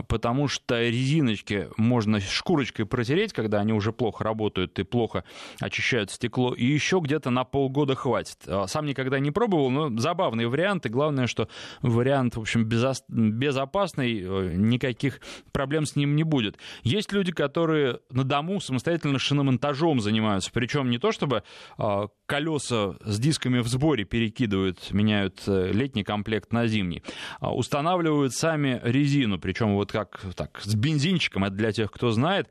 потому 0.07 0.47
что 0.47 0.81
резиночки 0.81 1.69
можно 1.77 2.21
шкурочкой 2.21 2.87
протереть, 2.87 3.33
когда 3.33 3.59
они 3.59 3.73
уже 3.73 3.93
плохо 3.93 4.23
работают 4.23 4.79
и 4.79 4.85
плохо 4.85 5.25
очищают 5.61 6.13
стекло, 6.13 6.55
и 6.55 6.65
еще 6.65 7.01
где-то 7.03 7.31
на 7.31 7.43
полгода 7.43 7.97
хватит. 7.97 8.39
Э, 8.47 8.67
сам 8.69 8.87
никогда 8.87 9.19
не 9.19 9.33
пробовал, 9.33 9.71
но 9.71 9.91
забавный 9.99 10.47
вариант, 10.47 10.87
и 10.87 10.91
главное, 10.91 11.27
что 11.27 11.49
вариант, 11.83 12.37
в 12.37 12.41
общем, 12.41 12.65
безопасный, 12.65 14.57
никаких 14.57 15.21
проблем 15.51 15.87
с 15.87 15.97
ним 15.97 16.15
не 16.15 16.23
будет. 16.23 16.57
Есть 16.85 17.13
люди, 17.13 17.33
которые 17.33 17.99
на 18.11 18.23
дому 18.23 18.61
самостоятельно 18.61 19.08
исключительно 19.09 19.19
шиномонтажом 19.19 20.01
занимаются. 20.01 20.51
Причем 20.53 20.91
не 20.91 20.99
то, 20.99 21.13
чтобы 21.13 21.43
э, 21.79 22.09
колеса 22.27 22.95
с 23.05 23.19
дисками 23.19 23.61
в 23.61 23.69
сборе 23.69 24.05
перекидывают, 24.05 24.93
меняют 24.93 25.43
э, 25.47 25.71
летний 25.73 26.05
комплект 26.05 26.53
на 26.53 26.67
зимний, 26.67 27.03
а 27.41 27.55
устанавливают 27.55 28.35
сами 28.35 28.81
резину, 28.83 29.39
причем 29.39 29.75
вот 29.75 29.93
как 29.93 30.21
так, 30.35 30.61
с 30.63 30.75
бензинчиком, 30.75 31.45
это 31.45 31.55
для 31.55 31.73
тех, 31.73 31.91
кто 31.91 32.11
знает. 32.11 32.49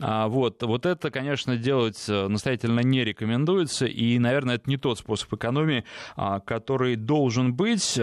А, 0.00 0.28
вот, 0.28 0.62
вот 0.62 0.86
это, 0.86 1.10
конечно, 1.10 1.56
делать 1.56 2.04
э, 2.08 2.28
настоятельно 2.28 2.80
не 2.80 3.04
рекомендуется, 3.04 3.86
и, 3.86 4.18
наверное, 4.18 4.56
это 4.56 4.68
не 4.70 4.76
тот 4.76 4.98
способ 4.98 5.32
экономии, 5.34 5.84
а, 6.16 6.40
который 6.40 6.96
должен 6.96 7.54
быть 7.54 7.98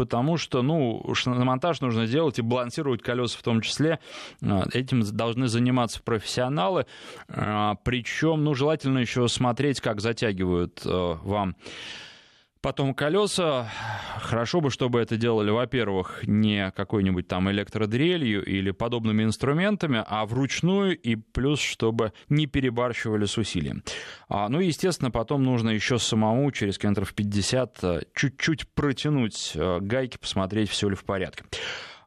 потому 0.00 0.38
что, 0.38 0.62
ну, 0.62 1.04
монтаж 1.26 1.82
нужно 1.82 2.06
делать 2.06 2.38
и 2.38 2.42
балансировать 2.42 3.02
колеса 3.02 3.36
в 3.38 3.42
том 3.42 3.60
числе. 3.60 3.98
А, 4.42 4.64
этим 4.72 5.02
должны 5.02 5.46
заниматься 5.46 6.00
профессионалы. 6.02 6.86
А, 7.28 7.74
Причем, 7.84 8.42
ну, 8.42 8.54
желательно 8.54 9.00
еще 9.00 9.28
смотреть, 9.28 9.82
как 9.82 10.00
затягивают 10.00 10.80
э, 10.86 11.16
вам 11.22 11.54
Потом 12.62 12.92
колеса. 12.92 13.70
Хорошо 14.18 14.60
бы, 14.60 14.70
чтобы 14.70 15.00
это 15.00 15.16
делали, 15.16 15.50
во-первых, 15.50 16.20
не 16.26 16.70
какой-нибудь 16.72 17.26
там 17.26 17.50
электродрелью 17.50 18.44
или 18.44 18.70
подобными 18.70 19.22
инструментами, 19.22 20.04
а 20.06 20.26
вручную, 20.26 20.98
и 20.98 21.16
плюс, 21.16 21.58
чтобы 21.58 22.12
не 22.28 22.46
перебарщивали 22.46 23.24
с 23.24 23.38
усилием. 23.38 23.82
А, 24.28 24.50
ну 24.50 24.60
и, 24.60 24.66
естественно, 24.66 25.10
потом 25.10 25.42
нужно 25.42 25.70
еще 25.70 25.98
самому 25.98 26.50
через 26.52 26.76
километров 26.76 27.14
50 27.14 27.78
э, 27.82 28.00
чуть-чуть 28.14 28.68
протянуть 28.68 29.52
э, 29.54 29.78
гайки, 29.80 30.18
посмотреть, 30.18 30.68
все 30.68 30.90
ли 30.90 30.96
в 30.96 31.04
порядке. 31.04 31.44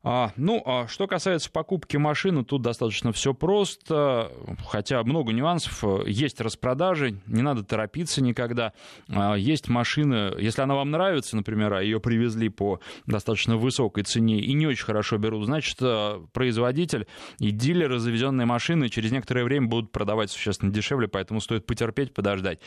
А, 0.05 0.33
ну, 0.35 0.61
а 0.65 0.85
что 0.87 1.07
касается 1.07 1.49
покупки 1.49 1.95
машины, 1.95 2.43
тут 2.43 2.61
достаточно 2.61 3.13
все 3.13 3.33
просто, 3.33 4.33
хотя 4.67 5.01
много 5.03 5.31
нюансов. 5.31 5.81
Есть 6.05 6.41
распродажи, 6.41 7.21
не 7.25 7.41
надо 7.41 7.63
торопиться 7.63 8.21
никогда. 8.21 8.73
А, 9.07 9.35
есть 9.35 9.69
машины, 9.69 10.33
если 10.37 10.61
она 10.61 10.75
вам 10.75 10.91
нравится, 10.91 11.37
например, 11.37 11.73
а 11.73 11.81
ее 11.81 12.01
привезли 12.01 12.49
по 12.49 12.81
достаточно 13.05 13.55
высокой 13.55 14.03
цене 14.03 14.41
и 14.41 14.51
не 14.51 14.67
очень 14.67 14.83
хорошо 14.83 15.17
берут, 15.17 15.45
значит, 15.45 15.77
а, 15.79 16.25
производитель 16.33 17.07
и 17.39 17.51
дилеры 17.51 17.99
завезенные 17.99 18.45
машины 18.45 18.89
через 18.89 19.13
некоторое 19.13 19.45
время 19.45 19.67
будут 19.67 19.93
продавать 19.93 20.31
существенно 20.31 20.73
дешевле, 20.73 21.07
поэтому 21.07 21.39
стоит 21.39 21.65
потерпеть, 21.65 22.13
подождать. 22.13 22.59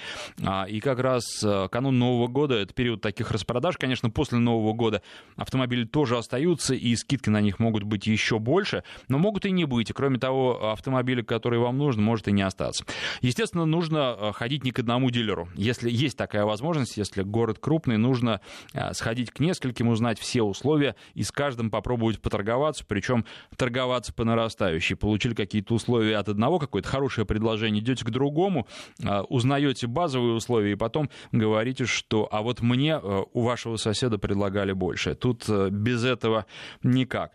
И 0.68 0.80
как 0.80 1.00
раз 1.00 1.44
канун 1.70 1.98
Нового 1.98 2.28
года, 2.28 2.54
это 2.54 2.72
период 2.72 3.02
таких 3.02 3.30
распродаж, 3.30 3.76
конечно, 3.76 4.08
после 4.08 4.38
Нового 4.38 4.72
года 4.72 5.02
автомобили 5.36 5.84
тоже 5.84 6.16
остаются, 6.16 6.74
и 6.74 6.96
скидки 6.96 7.25
скидки 7.26 7.30
на 7.30 7.40
них 7.40 7.58
могут 7.58 7.82
быть 7.82 8.06
еще 8.06 8.38
больше, 8.38 8.82
но 9.08 9.18
могут 9.18 9.46
и 9.46 9.50
не 9.50 9.64
быть. 9.64 9.92
Кроме 9.92 10.18
того, 10.18 10.70
автомобиля, 10.72 11.22
который 11.22 11.58
вам 11.58 11.78
нужен, 11.78 12.02
может 12.02 12.28
и 12.28 12.32
не 12.32 12.42
остаться. 12.42 12.84
Естественно, 13.20 13.66
нужно 13.66 14.16
э, 14.18 14.32
ходить 14.32 14.64
не 14.64 14.70
к 14.70 14.78
одному 14.78 15.10
дилеру. 15.10 15.48
Если 15.54 15.90
есть 15.90 16.16
такая 16.16 16.44
возможность, 16.44 16.96
если 16.96 17.22
город 17.22 17.58
крупный, 17.60 17.98
нужно 17.98 18.40
э, 18.72 18.92
сходить 18.94 19.30
к 19.30 19.40
нескольким, 19.40 19.88
узнать 19.88 20.18
все 20.18 20.42
условия 20.42 20.94
и 21.14 21.22
с 21.22 21.32
каждым 21.32 21.70
попробовать 21.70 22.20
поторговаться, 22.20 22.84
причем 22.86 23.24
торговаться 23.56 24.12
по 24.12 24.24
нарастающей. 24.24 24.96
Получили 24.96 25.34
какие-то 25.34 25.74
условия 25.74 26.18
от 26.18 26.28
одного, 26.28 26.58
какое-то 26.58 26.88
хорошее 26.88 27.26
предложение, 27.26 27.82
идете 27.82 28.04
к 28.04 28.10
другому, 28.10 28.66
э, 29.02 29.20
узнаете 29.28 29.86
базовые 29.86 30.34
условия 30.34 30.72
и 30.72 30.76
потом 30.76 31.10
говорите, 31.32 31.86
что 31.86 32.28
а 32.30 32.42
вот 32.42 32.60
мне 32.60 32.98
у 32.98 33.42
вашего 33.42 33.76
соседа 33.76 34.18
предлагали 34.18 34.72
больше. 34.72 35.14
Тут 35.14 35.48
без 35.48 36.04
этого 36.04 36.46
никак 36.82 37.15
никак. 37.16 37.32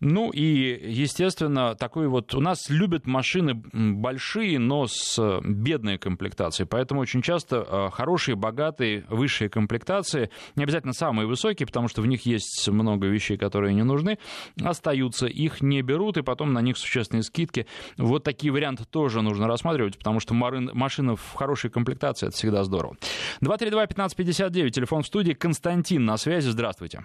Ну 0.00 0.30
и, 0.30 0.90
естественно, 0.90 1.76
такой 1.76 2.08
вот... 2.08 2.34
У 2.34 2.40
нас 2.40 2.68
любят 2.68 3.06
машины 3.06 3.54
большие, 3.54 4.58
но 4.58 4.88
с 4.88 5.16
э, 5.16 5.40
бедной 5.44 5.96
комплектацией. 5.96 6.66
Поэтому 6.66 7.00
очень 7.00 7.22
часто 7.22 7.64
э, 7.68 7.90
хорошие, 7.92 8.34
богатые, 8.34 9.04
высшие 9.08 9.48
комплектации, 9.48 10.30
не 10.56 10.64
обязательно 10.64 10.92
самые 10.92 11.28
высокие, 11.28 11.68
потому 11.68 11.86
что 11.86 12.02
в 12.02 12.08
них 12.08 12.26
есть 12.26 12.68
много 12.68 13.06
вещей, 13.06 13.36
которые 13.36 13.74
не 13.74 13.84
нужны, 13.84 14.18
остаются. 14.60 15.26
Их 15.28 15.60
не 15.60 15.82
берут, 15.82 16.16
и 16.16 16.22
потом 16.22 16.52
на 16.52 16.62
них 16.62 16.78
существенные 16.78 17.22
скидки. 17.22 17.68
Вот 17.96 18.24
такие 18.24 18.52
варианты 18.52 18.84
тоже 18.84 19.22
нужно 19.22 19.46
рассматривать, 19.46 19.98
потому 19.98 20.18
что 20.18 20.34
машина 20.34 21.14
в 21.14 21.34
хорошей 21.34 21.70
комплектации— 21.70 22.26
это 22.28 22.36
всегда 22.36 22.64
здорово. 22.64 22.96
232-1559, 23.40 24.70
телефон 24.70 25.02
в 25.02 25.06
студии. 25.06 25.32
Константин 25.32 26.04
на 26.04 26.16
связи. 26.16 26.48
Здравствуйте. 26.48 27.04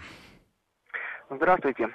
Здравствуйте. 1.29 1.89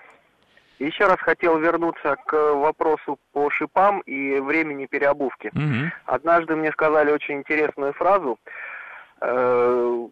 Еще 0.79 1.07
раз 1.07 1.19
хотел 1.21 1.59
вернуться 1.59 2.17
к 2.27 2.55
вопросу 2.55 3.19
по 3.33 3.51
шипам 3.51 4.01
и 4.01 4.41
времени 4.41 4.87
переобувки. 4.87 5.49
Угу. 5.55 5.93
Однажды 6.07 6.57
мне 6.57 6.73
сказали 6.73 7.11
очень 7.11 7.39
интересную 7.39 7.93
фразу. 7.93 8.39
Э, 9.21 10.09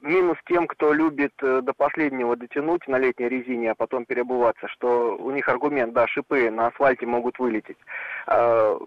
минус 0.00 0.36
тем, 0.46 0.66
кто 0.66 0.92
любит 0.92 1.32
э, 1.42 1.60
до 1.62 1.72
последнего 1.72 2.36
дотянуть 2.36 2.86
на 2.86 2.98
летней 2.98 3.28
резине, 3.28 3.70
а 3.70 3.74
потом 3.74 4.04
переобуваться, 4.04 4.68
что 4.68 5.16
у 5.16 5.30
них 5.30 5.48
аргумент, 5.48 5.92
да, 5.92 6.06
шипы 6.06 6.50
на 6.50 6.66
асфальте 6.68 7.06
могут 7.06 7.38
вылететь. 7.38 7.78
Э, 8.26 8.78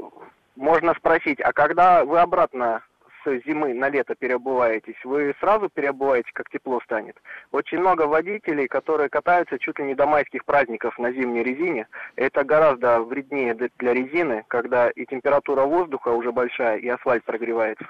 можно 0.56 0.94
спросить, 0.96 1.40
а 1.42 1.54
когда 1.54 2.06
вы 2.06 2.20
обратно 2.20 2.84
с 3.24 3.46
зимы 3.46 3.74
на 3.74 3.90
лето 3.90 4.16
переобуваетесь, 4.16 4.96
вы 5.04 5.36
сразу 5.40 5.70
переобуваете, 5.70 6.30
как 6.34 6.50
тепло 6.50 6.80
станет. 6.82 7.16
Очень 7.52 7.80
много 7.80 8.08
водителей, 8.08 8.68
которые 8.68 9.10
катаются 9.10 9.60
чуть 9.60 9.80
ли 9.80 9.86
не 9.86 9.96
до 9.96 10.06
майских 10.06 10.46
праздников 10.46 10.98
на 10.98 11.12
зимней 11.12 11.44
резине. 11.44 11.88
Это 12.16 12.44
гораздо 12.44 13.02
вреднее 13.02 13.54
для 13.54 13.94
резины, 13.94 14.44
когда 14.48 14.90
и 14.90 15.06
температура 15.06 15.64
воздуха 15.64 16.10
уже 16.10 16.32
большая, 16.32 16.78
и 16.78 16.88
асфальт 16.88 17.24
прогревается. 17.24 17.86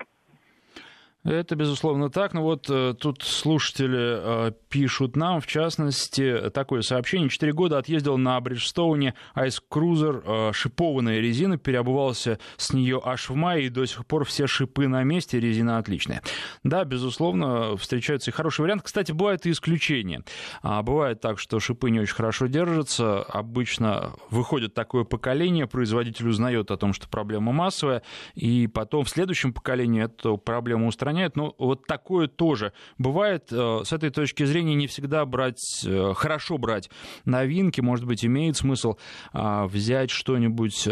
Это, 1.23 1.55
безусловно, 1.55 2.09
так. 2.09 2.33
Но 2.33 2.41
вот 2.41 2.67
э, 2.69 2.95
тут 2.99 3.21
слушатели 3.21 4.47
э, 4.47 4.51
пишут 4.69 5.15
нам, 5.15 5.39
в 5.39 5.45
частности, 5.45 6.49
такое 6.49 6.81
сообщение. 6.81 7.29
Четыре 7.29 7.53
года 7.53 7.77
отъездил 7.77 8.17
на 8.17 8.39
Бриджстоуне 8.41 9.13
Cruiser, 9.35 10.49
э, 10.49 10.53
шипованная 10.53 11.19
резина, 11.19 11.59
переобувался 11.59 12.39
с 12.57 12.73
нее 12.73 12.99
аж 13.03 13.29
в 13.29 13.35
мае, 13.35 13.67
и 13.67 13.69
до 13.69 13.85
сих 13.85 14.05
пор 14.07 14.25
все 14.25 14.47
шипы 14.47 14.87
на 14.87 15.03
месте, 15.03 15.39
резина 15.39 15.77
отличная. 15.77 16.23
Да, 16.63 16.83
безусловно, 16.85 17.77
встречаются 17.77 18.31
и 18.31 18.33
хорошие 18.33 18.63
варианты. 18.63 18.85
Кстати, 18.85 19.11
бывают 19.11 19.45
и 19.45 19.51
исключения. 19.51 20.23
А, 20.63 20.81
бывает 20.81 21.21
так, 21.21 21.37
что 21.37 21.59
шипы 21.59 21.91
не 21.91 21.99
очень 21.99 22.15
хорошо 22.15 22.47
держатся. 22.47 23.21
Обычно 23.21 24.13
выходит 24.31 24.73
такое 24.73 25.03
поколение, 25.03 25.67
производитель 25.67 26.29
узнает 26.29 26.71
о 26.71 26.77
том, 26.77 26.93
что 26.93 27.07
проблема 27.07 27.51
массовая, 27.51 28.01
и 28.33 28.65
потом 28.65 29.05
в 29.05 29.09
следующем 29.09 29.53
поколении 29.53 30.05
эту 30.05 30.37
проблему 30.37 30.87
устраняет 30.87 31.10
устраняют. 31.11 31.35
Но 31.35 31.55
вот 31.57 31.85
такое 31.85 32.27
тоже 32.27 32.73
бывает. 32.97 33.47
Э, 33.51 33.81
с 33.83 33.93
этой 33.93 34.09
точки 34.09 34.43
зрения 34.45 34.75
не 34.75 34.87
всегда 34.87 35.25
брать, 35.25 35.83
э, 35.85 36.13
хорошо 36.15 36.57
брать 36.57 36.89
новинки. 37.25 37.81
Может 37.81 38.05
быть, 38.05 38.25
имеет 38.25 38.57
смысл 38.57 38.95
а, 39.33 39.67
взять 39.67 40.09
что-нибудь 40.09 40.87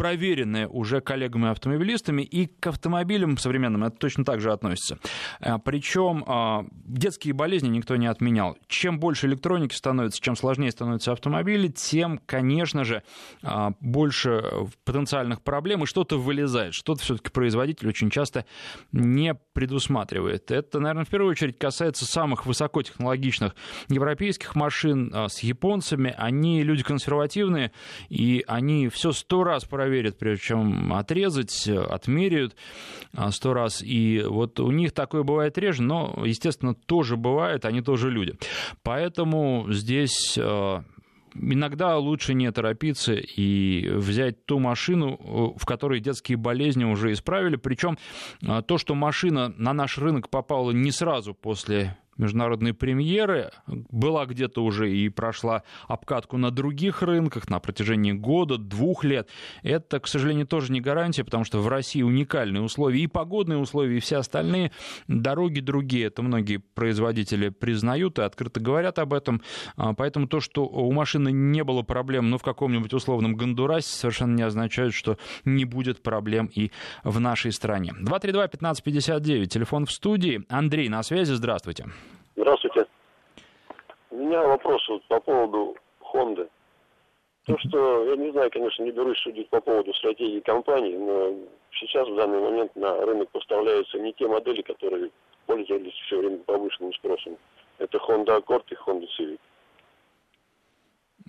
э, 0.00 0.10
проверенное 0.10 0.66
уже 0.68 1.00
коллегами-автомобилистами, 1.00 2.22
и 2.22 2.46
к 2.46 2.66
автомобилям 2.66 3.36
современным 3.38 3.84
это 3.84 3.96
точно 3.96 4.24
так 4.24 4.40
же 4.40 4.52
относится. 4.52 4.98
А, 5.40 5.58
Причем 5.58 6.24
а, 6.26 6.64
детские 6.72 7.34
болезни 7.34 7.68
никто 7.68 7.96
не 7.96 8.06
отменял. 8.06 8.56
Чем 8.66 8.98
больше 8.98 9.26
электроники 9.26 9.74
становится, 9.74 10.20
чем 10.20 10.36
сложнее 10.36 10.70
становятся 10.70 11.12
автомобили, 11.12 11.68
тем, 11.68 12.18
конечно 12.26 12.84
же, 12.84 13.02
а, 13.42 13.72
больше 13.80 14.42
потенциальных 14.84 15.42
проблем, 15.42 15.84
и 15.84 15.86
что-то 15.86 16.18
вылезает, 16.18 16.74
что-то 16.74 17.02
все-таки 17.02 17.30
производитель 17.30 17.88
очень 17.88 18.10
часто 18.10 18.44
не 18.92 19.34
предусматривает. 19.52 20.50
Это, 20.50 20.80
наверное, 20.80 21.04
в 21.04 21.08
первую 21.08 21.30
очередь 21.30 21.58
касается 21.58 22.06
самых 22.06 22.46
высокотехнологичных 22.46 23.54
европейских 23.88 24.54
машин 24.54 25.12
с 25.28 25.40
японцами. 25.40 26.14
Они 26.16 26.62
люди 26.62 26.82
консервативные, 26.82 27.72
и 28.08 28.44
они 28.46 28.88
все 28.88 29.12
сто 29.12 29.44
раз 29.44 29.64
проверят, 29.90 30.18
прежде 30.18 30.44
чем 30.44 30.92
отрезать, 30.92 31.68
отмеряют 31.68 32.54
сто 33.30 33.52
раз. 33.52 33.82
И 33.82 34.22
вот 34.24 34.60
у 34.60 34.70
них 34.70 34.92
такое 34.92 35.24
бывает 35.24 35.58
реже, 35.58 35.82
но, 35.82 36.22
естественно, 36.24 36.74
тоже 36.74 37.16
бывает, 37.16 37.64
они 37.64 37.82
тоже 37.82 38.08
люди. 38.08 38.34
Поэтому 38.84 39.66
здесь 39.68 40.38
э, 40.38 40.82
иногда 41.34 41.98
лучше 41.98 42.34
не 42.34 42.52
торопиться 42.52 43.14
и 43.14 43.88
взять 43.88 44.46
ту 44.46 44.60
машину, 44.60 45.54
в 45.58 45.66
которой 45.66 45.98
детские 45.98 46.38
болезни 46.38 46.84
уже 46.84 47.12
исправили. 47.12 47.56
Причем 47.56 47.98
э, 48.42 48.62
то, 48.64 48.78
что 48.78 48.94
машина 48.94 49.52
на 49.56 49.72
наш 49.72 49.98
рынок 49.98 50.30
попала 50.30 50.70
не 50.70 50.92
сразу 50.92 51.34
после 51.34 51.96
международные 52.20 52.74
премьеры. 52.74 53.50
Была 53.66 54.26
где-то 54.26 54.62
уже 54.62 54.92
и 54.92 55.08
прошла 55.08 55.62
обкатку 55.88 56.36
на 56.36 56.50
других 56.50 57.02
рынках 57.02 57.48
на 57.48 57.60
протяжении 57.60 58.12
года, 58.12 58.58
двух 58.58 59.04
лет. 59.04 59.28
Это, 59.62 60.00
к 60.00 60.06
сожалению, 60.06 60.46
тоже 60.46 60.72
не 60.72 60.80
гарантия, 60.80 61.24
потому 61.24 61.44
что 61.44 61.60
в 61.60 61.68
России 61.68 62.02
уникальные 62.02 62.62
условия 62.62 63.00
и 63.00 63.06
погодные 63.06 63.58
условия, 63.58 63.96
и 63.96 64.00
все 64.00 64.18
остальные. 64.18 64.72
Дороги 65.08 65.60
другие, 65.60 66.06
это 66.06 66.22
многие 66.22 66.58
производители 66.58 67.48
признают 67.48 68.18
и 68.18 68.22
открыто 68.22 68.60
говорят 68.60 68.98
об 68.98 69.14
этом. 69.14 69.42
А, 69.76 69.94
поэтому 69.94 70.28
то, 70.28 70.40
что 70.40 70.66
у 70.66 70.92
машины 70.92 71.32
не 71.32 71.64
было 71.64 71.82
проблем, 71.82 72.30
но 72.30 72.38
в 72.38 72.42
каком-нибудь 72.42 72.92
условном 72.92 73.34
Гондурасе, 73.36 73.88
совершенно 73.88 74.34
не 74.34 74.42
означает, 74.42 74.92
что 74.92 75.16
не 75.44 75.64
будет 75.64 76.02
проблем 76.02 76.50
и 76.54 76.70
в 77.02 77.20
нашей 77.20 77.52
стране. 77.52 77.92
232-1559, 78.00 79.46
телефон 79.46 79.86
в 79.86 79.92
студии. 79.92 80.42
Андрей 80.48 80.88
на 80.88 81.02
связи, 81.02 81.32
здравствуйте. 81.32 81.60
Здравствуйте. 81.60 82.09
У 84.10 84.16
меня 84.16 84.42
вопрос 84.42 84.86
вот 84.88 85.04
по 85.04 85.20
поводу 85.20 85.76
Хонды. 86.00 86.48
То, 87.46 87.58
что, 87.58 88.04
я 88.04 88.16
не 88.16 88.30
знаю, 88.32 88.50
конечно, 88.50 88.82
не 88.82 88.92
берусь 88.92 89.18
судить 89.18 89.48
по 89.48 89.60
поводу 89.60 89.92
стратегии 89.94 90.40
компании, 90.40 90.96
но 90.96 91.34
сейчас 91.72 92.08
в 92.08 92.14
данный 92.14 92.40
момент 92.40 92.74
на 92.76 93.04
рынок 93.04 93.28
поставляются 93.30 93.98
не 93.98 94.12
те 94.12 94.26
модели, 94.26 94.62
которые 94.62 95.10
пользовались 95.46 95.94
все 96.06 96.18
время 96.18 96.38
повышенным 96.38 96.92
спросом. 96.94 97.36
Это 97.78 97.98
Honda 97.98 98.40
Accord 98.40 98.64
и 98.70 98.74
Honda 98.74 99.06
Civic. 99.18 99.40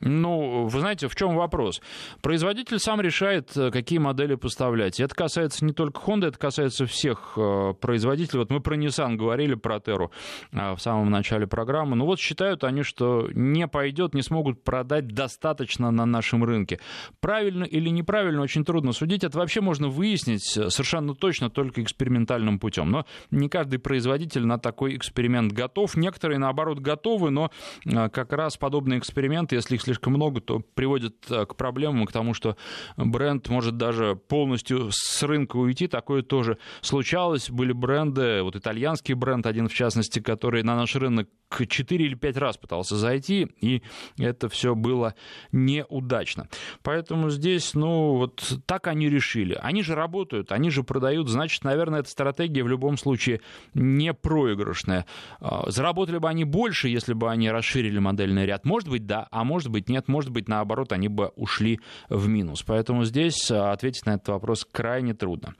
Ну, 0.01 0.65
вы 0.65 0.79
знаете, 0.79 1.07
в 1.07 1.15
чем 1.15 1.35
вопрос? 1.35 1.81
Производитель 2.21 2.79
сам 2.79 3.01
решает, 3.01 3.55
э, 3.55 3.69
какие 3.69 3.99
модели 3.99 4.35
поставлять. 4.35 4.99
это 4.99 5.13
касается 5.13 5.63
не 5.63 5.73
только 5.73 6.01
Honda, 6.01 6.27
это 6.27 6.39
касается 6.39 6.87
всех 6.87 7.33
э, 7.37 7.73
производителей. 7.79 8.39
Вот 8.39 8.49
мы 8.49 8.61
про 8.61 8.75
Nissan 8.75 9.15
говорили, 9.15 9.53
про 9.53 9.77
Terra 9.77 10.09
э, 10.51 10.73
в 10.73 10.79
самом 10.79 11.11
начале 11.11 11.45
программы. 11.45 11.95
Ну 11.95 12.05
вот 12.05 12.19
считают 12.19 12.63
они, 12.63 12.81
что 12.81 13.29
не 13.33 13.67
пойдет, 13.67 14.15
не 14.15 14.23
смогут 14.23 14.63
продать 14.63 15.07
достаточно 15.07 15.91
на 15.91 16.05
нашем 16.05 16.43
рынке. 16.43 16.79
Правильно 17.19 17.63
или 17.63 17.89
неправильно, 17.89 18.41
очень 18.41 18.65
трудно 18.65 18.93
судить. 18.93 19.23
Это 19.23 19.37
вообще 19.37 19.61
можно 19.61 19.87
выяснить 19.87 20.43
совершенно 20.43 21.13
точно 21.13 21.51
только 21.51 21.83
экспериментальным 21.83 22.57
путем. 22.57 22.89
Но 22.89 23.05
не 23.29 23.49
каждый 23.49 23.77
производитель 23.77 24.47
на 24.47 24.57
такой 24.57 24.95
эксперимент 24.95 25.51
готов. 25.51 25.95
Некоторые, 25.95 26.39
наоборот, 26.39 26.79
готовы, 26.79 27.29
но 27.29 27.51
как 27.85 28.33
раз 28.33 28.57
подобные 28.57 28.97
эксперименты, 28.97 29.55
если 29.55 29.75
их 29.75 29.81
слишком 29.91 30.13
много, 30.13 30.39
то 30.39 30.59
приводит 30.59 31.29
э, 31.29 31.45
к 31.45 31.55
проблемам, 31.55 32.05
к 32.05 32.13
тому, 32.13 32.33
что 32.33 32.55
бренд 32.95 33.49
может 33.49 33.75
даже 33.75 34.15
полностью 34.15 34.89
с 34.91 35.23
рынка 35.23 35.57
уйти. 35.57 35.87
Такое 35.87 36.21
тоже 36.21 36.57
случалось. 36.81 37.49
Были 37.49 37.73
бренды, 37.73 38.41
вот 38.41 38.55
итальянский 38.55 39.13
бренд 39.13 39.45
один 39.45 39.67
в 39.67 39.73
частности, 39.73 40.19
который 40.19 40.63
на 40.63 40.75
наш 40.75 40.95
рынок 40.95 41.27
4 41.59 42.05
или 42.05 42.15
5 42.15 42.37
раз 42.37 42.57
пытался 42.57 42.95
зайти, 42.95 43.47
и 43.59 43.81
это 44.17 44.47
все 44.49 44.75
было 44.75 45.15
неудачно. 45.51 46.47
Поэтому 46.81 47.29
здесь, 47.29 47.73
ну, 47.73 48.15
вот 48.15 48.59
так 48.65 48.87
они 48.87 49.09
решили. 49.09 49.57
Они 49.61 49.83
же 49.83 49.95
работают, 49.95 50.51
они 50.51 50.69
же 50.69 50.83
продают, 50.83 51.27
значит, 51.27 51.63
наверное, 51.63 51.99
эта 51.99 52.09
стратегия 52.09 52.63
в 52.63 52.67
любом 52.67 52.97
случае 52.97 53.41
не 53.73 54.13
проигрышная. 54.13 55.05
А, 55.39 55.69
заработали 55.69 56.17
бы 56.17 56.29
они 56.29 56.45
больше, 56.45 56.87
если 56.87 57.13
бы 57.13 57.29
они 57.29 57.51
расширили 57.51 57.99
модельный 57.99 58.45
ряд? 58.45 58.65
Может 58.65 58.89
быть, 58.89 59.05
да, 59.05 59.27
а 59.31 59.43
может 59.43 59.69
быть, 59.69 59.80
нет. 59.89 60.07
Может 60.07 60.31
быть, 60.31 60.47
наоборот, 60.47 60.91
они 60.91 61.07
бы 61.07 61.27
ушли 61.35 61.79
в 62.09 62.27
минус. 62.27 62.63
Поэтому 62.63 63.05
здесь 63.05 63.51
а, 63.51 63.71
ответить 63.71 64.05
на 64.05 64.15
этот 64.15 64.27
вопрос 64.29 64.65
крайне 64.71 65.13
трудно. 65.13 65.53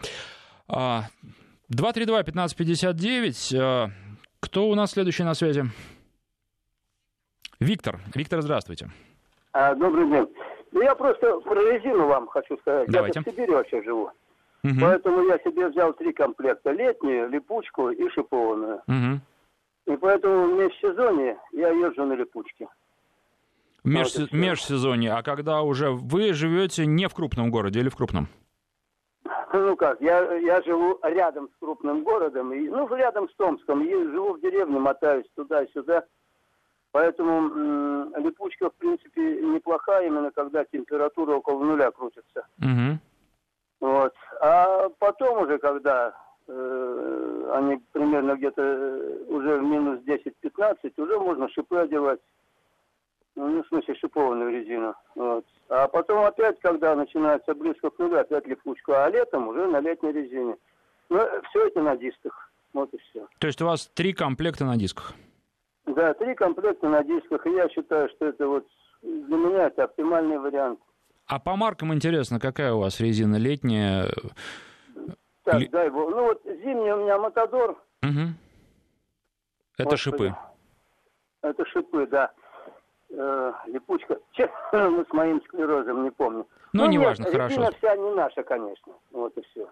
232-1559. 0.69 3.59
А, 3.59 3.89
кто 4.39 4.69
у 4.69 4.75
нас 4.75 4.91
следующий 4.91 5.23
на 5.23 5.33
связи? 5.33 5.65
Виктор. 7.59 7.99
Виктор, 8.15 8.41
здравствуйте. 8.41 8.89
А, 9.53 9.75
добрый 9.75 10.09
день. 10.09 10.27
Ну, 10.71 10.81
я 10.81 10.95
просто 10.95 11.39
про 11.41 11.73
резину 11.73 12.07
вам 12.07 12.27
хочу 12.27 12.57
сказать. 12.57 12.89
Давайте. 12.89 13.19
Я 13.19 13.23
в 13.23 13.35
Сибири 13.35 13.51
вообще 13.51 13.83
живу. 13.83 14.09
Угу. 14.63 14.73
Поэтому 14.79 15.27
я 15.27 15.37
себе 15.39 15.67
взял 15.69 15.93
три 15.93 16.13
комплекта. 16.13 16.71
Летнюю, 16.71 17.29
липучку 17.29 17.89
и 17.89 18.09
шипованную. 18.09 18.81
Угу. 18.87 19.93
И 19.93 19.97
поэтому 19.97 20.47
в 20.47 20.59
межсезонье 20.59 21.37
я 21.51 21.69
езжу 21.69 22.05
на 22.05 22.13
липучке. 22.13 22.67
Меж... 23.83 24.15
Межсезонье. 24.31 25.13
А 25.13 25.23
когда 25.23 25.61
уже 25.61 25.91
вы 25.91 26.33
живете 26.33 26.85
не 26.85 27.07
в 27.07 27.13
крупном 27.13 27.51
городе 27.51 27.79
или 27.79 27.89
в 27.89 27.95
крупном? 27.95 28.27
Ну 29.53 29.75
как, 29.75 29.99
я, 29.99 30.33
я 30.35 30.61
живу 30.61 30.99
рядом 31.03 31.49
с 31.49 31.59
крупным 31.59 32.03
городом, 32.03 32.53
и, 32.53 32.69
ну, 32.69 32.87
рядом 32.95 33.27
с 33.29 33.35
Томском, 33.35 33.83
и 33.83 33.91
живу 33.91 34.33
в 34.33 34.41
деревне, 34.41 34.79
мотаюсь 34.79 35.25
туда-сюда. 35.35 36.05
Поэтому 36.91 37.49
м- 37.49 38.13
липучка, 38.17 38.69
в 38.69 38.73
принципе, 38.75 39.21
неплохая, 39.41 40.07
именно 40.07 40.31
когда 40.31 40.63
температура 40.65 41.35
около 41.35 41.63
нуля 41.63 41.91
крутится. 41.91 42.45
Угу. 42.59 42.99
Вот. 43.81 44.13
А 44.41 44.89
потом 44.99 45.43
уже, 45.43 45.57
когда 45.57 46.13
э, 46.47 47.51
они 47.53 47.81
примерно 47.91 48.35
где-то 48.35 48.61
э, 48.61 49.23
уже 49.27 49.57
в 49.57 49.63
минус 49.63 49.99
10-15, 50.05 50.93
уже 50.97 51.19
можно 51.19 51.49
шипы 51.49 51.77
одевать. 51.77 52.19
Ну, 53.35 53.63
в 53.63 53.67
смысле, 53.67 53.95
шипованную 53.95 54.51
резину. 54.51 54.93
Вот. 55.15 55.45
А 55.69 55.87
потом 55.87 56.25
опять, 56.25 56.59
когда 56.59 56.95
начинается 56.95 57.53
близко 57.53 57.89
к 57.89 57.97
нулю, 57.97 58.17
опять 58.19 58.45
липучку, 58.45 58.91
а 58.93 59.09
летом 59.09 59.47
уже 59.47 59.67
на 59.67 59.79
летней 59.79 60.11
резине. 60.11 60.57
Ну, 61.09 61.19
все 61.49 61.67
это 61.67 61.81
на 61.81 61.95
дисках. 61.95 62.51
Вот 62.73 62.93
и 62.93 62.97
все. 62.97 63.27
То 63.39 63.47
есть 63.47 63.61
у 63.61 63.65
вас 63.65 63.87
три 63.93 64.13
комплекта 64.13 64.65
на 64.65 64.77
дисках? 64.77 65.13
Да, 65.85 66.13
три 66.13 66.35
комплекта 66.35 66.87
на 66.87 67.03
дисках. 67.03 67.45
И 67.47 67.51
я 67.51 67.69
считаю, 67.69 68.09
что 68.09 68.27
это 68.27 68.47
вот 68.47 68.67
для 69.01 69.37
меня 69.37 69.67
это 69.67 69.85
оптимальный 69.85 70.37
вариант. 70.37 70.79
А 71.27 71.39
по 71.39 71.55
маркам 71.55 71.93
интересно, 71.93 72.39
какая 72.39 72.73
у 72.73 72.79
вас 72.79 72.99
резина 72.99 73.37
летняя? 73.37 74.07
Так, 75.43 75.59
Ли... 75.59 75.67
дай 75.67 75.89
бог. 75.89 76.09
Ну 76.11 76.23
вот 76.23 76.41
зимний 76.43 76.91
у 76.91 77.03
меня 77.03 77.17
Матадор. 77.17 77.71
Угу. 78.03 78.35
Это 79.77 79.89
Господи. 79.89 79.97
шипы. 79.97 80.35
Это 81.41 81.65
шипы, 81.65 82.07
да 82.07 82.31
э, 83.11 83.53
липучка. 83.67 84.19
Честно, 84.31 85.05
с 85.09 85.13
моим 85.13 85.41
склерозом 85.43 86.03
не 86.03 86.11
помню. 86.11 86.47
Ну, 86.73 86.85
ну 86.85 86.89
неважно, 86.89 87.25
хорошо. 87.25 87.69
вся 87.77 87.95
не 87.95 88.11
наша, 88.15 88.43
конечно. 88.43 88.93
Вот 89.11 89.37
и 89.37 89.41
все. 89.51 89.67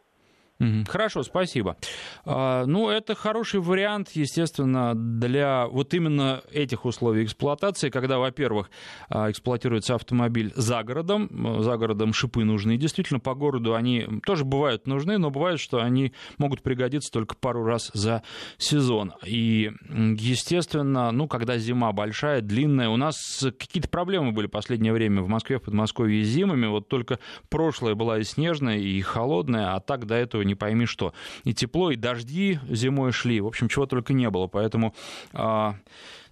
Хорошо, 0.88 1.24
спасибо. 1.24 1.78
А, 2.26 2.66
ну, 2.66 2.90
это 2.90 3.16
хороший 3.16 3.62
вариант, 3.62 4.10
естественно, 4.14 4.94
для 4.94 5.68
вот 5.68 5.94
именно 5.94 6.42
этих 6.52 6.84
условий 6.84 7.24
эксплуатации, 7.24 7.90
когда, 7.90 8.20
во-первых, 8.20 8.70
а, 9.08 9.32
эксплуатируется 9.32 9.96
автомобиль 9.96 10.52
за 10.56 10.84
городом, 10.84 11.62
за 11.64 11.78
городом 11.78 12.12
шипы 12.12 12.44
нужны, 12.44 12.76
и 12.76 12.78
действительно 12.78 13.22
по 13.22 13.36
городу 13.36 13.74
они 13.74 14.06
тоже 14.26 14.44
бывают 14.44 14.86
нужны, 14.86 15.18
но 15.18 15.30
бывает, 15.30 15.62
что 15.62 15.82
они 15.82 16.12
могут 16.38 16.62
пригодиться 16.62 17.10
только 17.10 17.36
пару 17.36 17.64
раз 17.64 17.90
за 17.94 18.24
сезон. 18.58 19.14
И, 19.26 19.72
естественно, 19.90 21.12
ну, 21.12 21.30
когда 21.30 21.58
зима 21.58 21.94
большая, 21.94 22.42
длинная, 22.42 22.90
у 22.90 22.98
нас 22.98 23.46
какие-то 23.58 23.88
проблемы 23.88 24.34
были 24.34 24.48
в 24.48 24.52
последнее 24.52 24.92
время 24.92 25.22
в 25.22 25.30
Москве, 25.30 25.60
в 25.60 25.64
Подмосковье 25.64 26.22
с 26.22 26.28
зимами, 26.28 26.68
вот 26.68 26.90
только 26.90 27.20
прошлое 27.50 27.96
была 27.96 28.20
и 28.20 28.24
снежная, 28.24 28.78
и 28.78 29.00
холодная, 29.00 29.74
а 29.74 29.80
так 29.80 30.06
до 30.06 30.16
этого 30.16 30.49
не 30.50 30.56
пойми 30.56 30.86
что. 30.86 31.14
И 31.46 31.54
тепло, 31.54 31.92
и 31.92 31.96
дожди 31.96 32.60
зимой 32.70 33.12
шли, 33.12 33.40
в 33.40 33.48
общем, 33.48 33.70
чего 33.70 33.86
только 33.86 34.14
не 34.14 34.30
было. 34.30 34.48
Поэтому 34.48 34.94
а, 35.32 35.76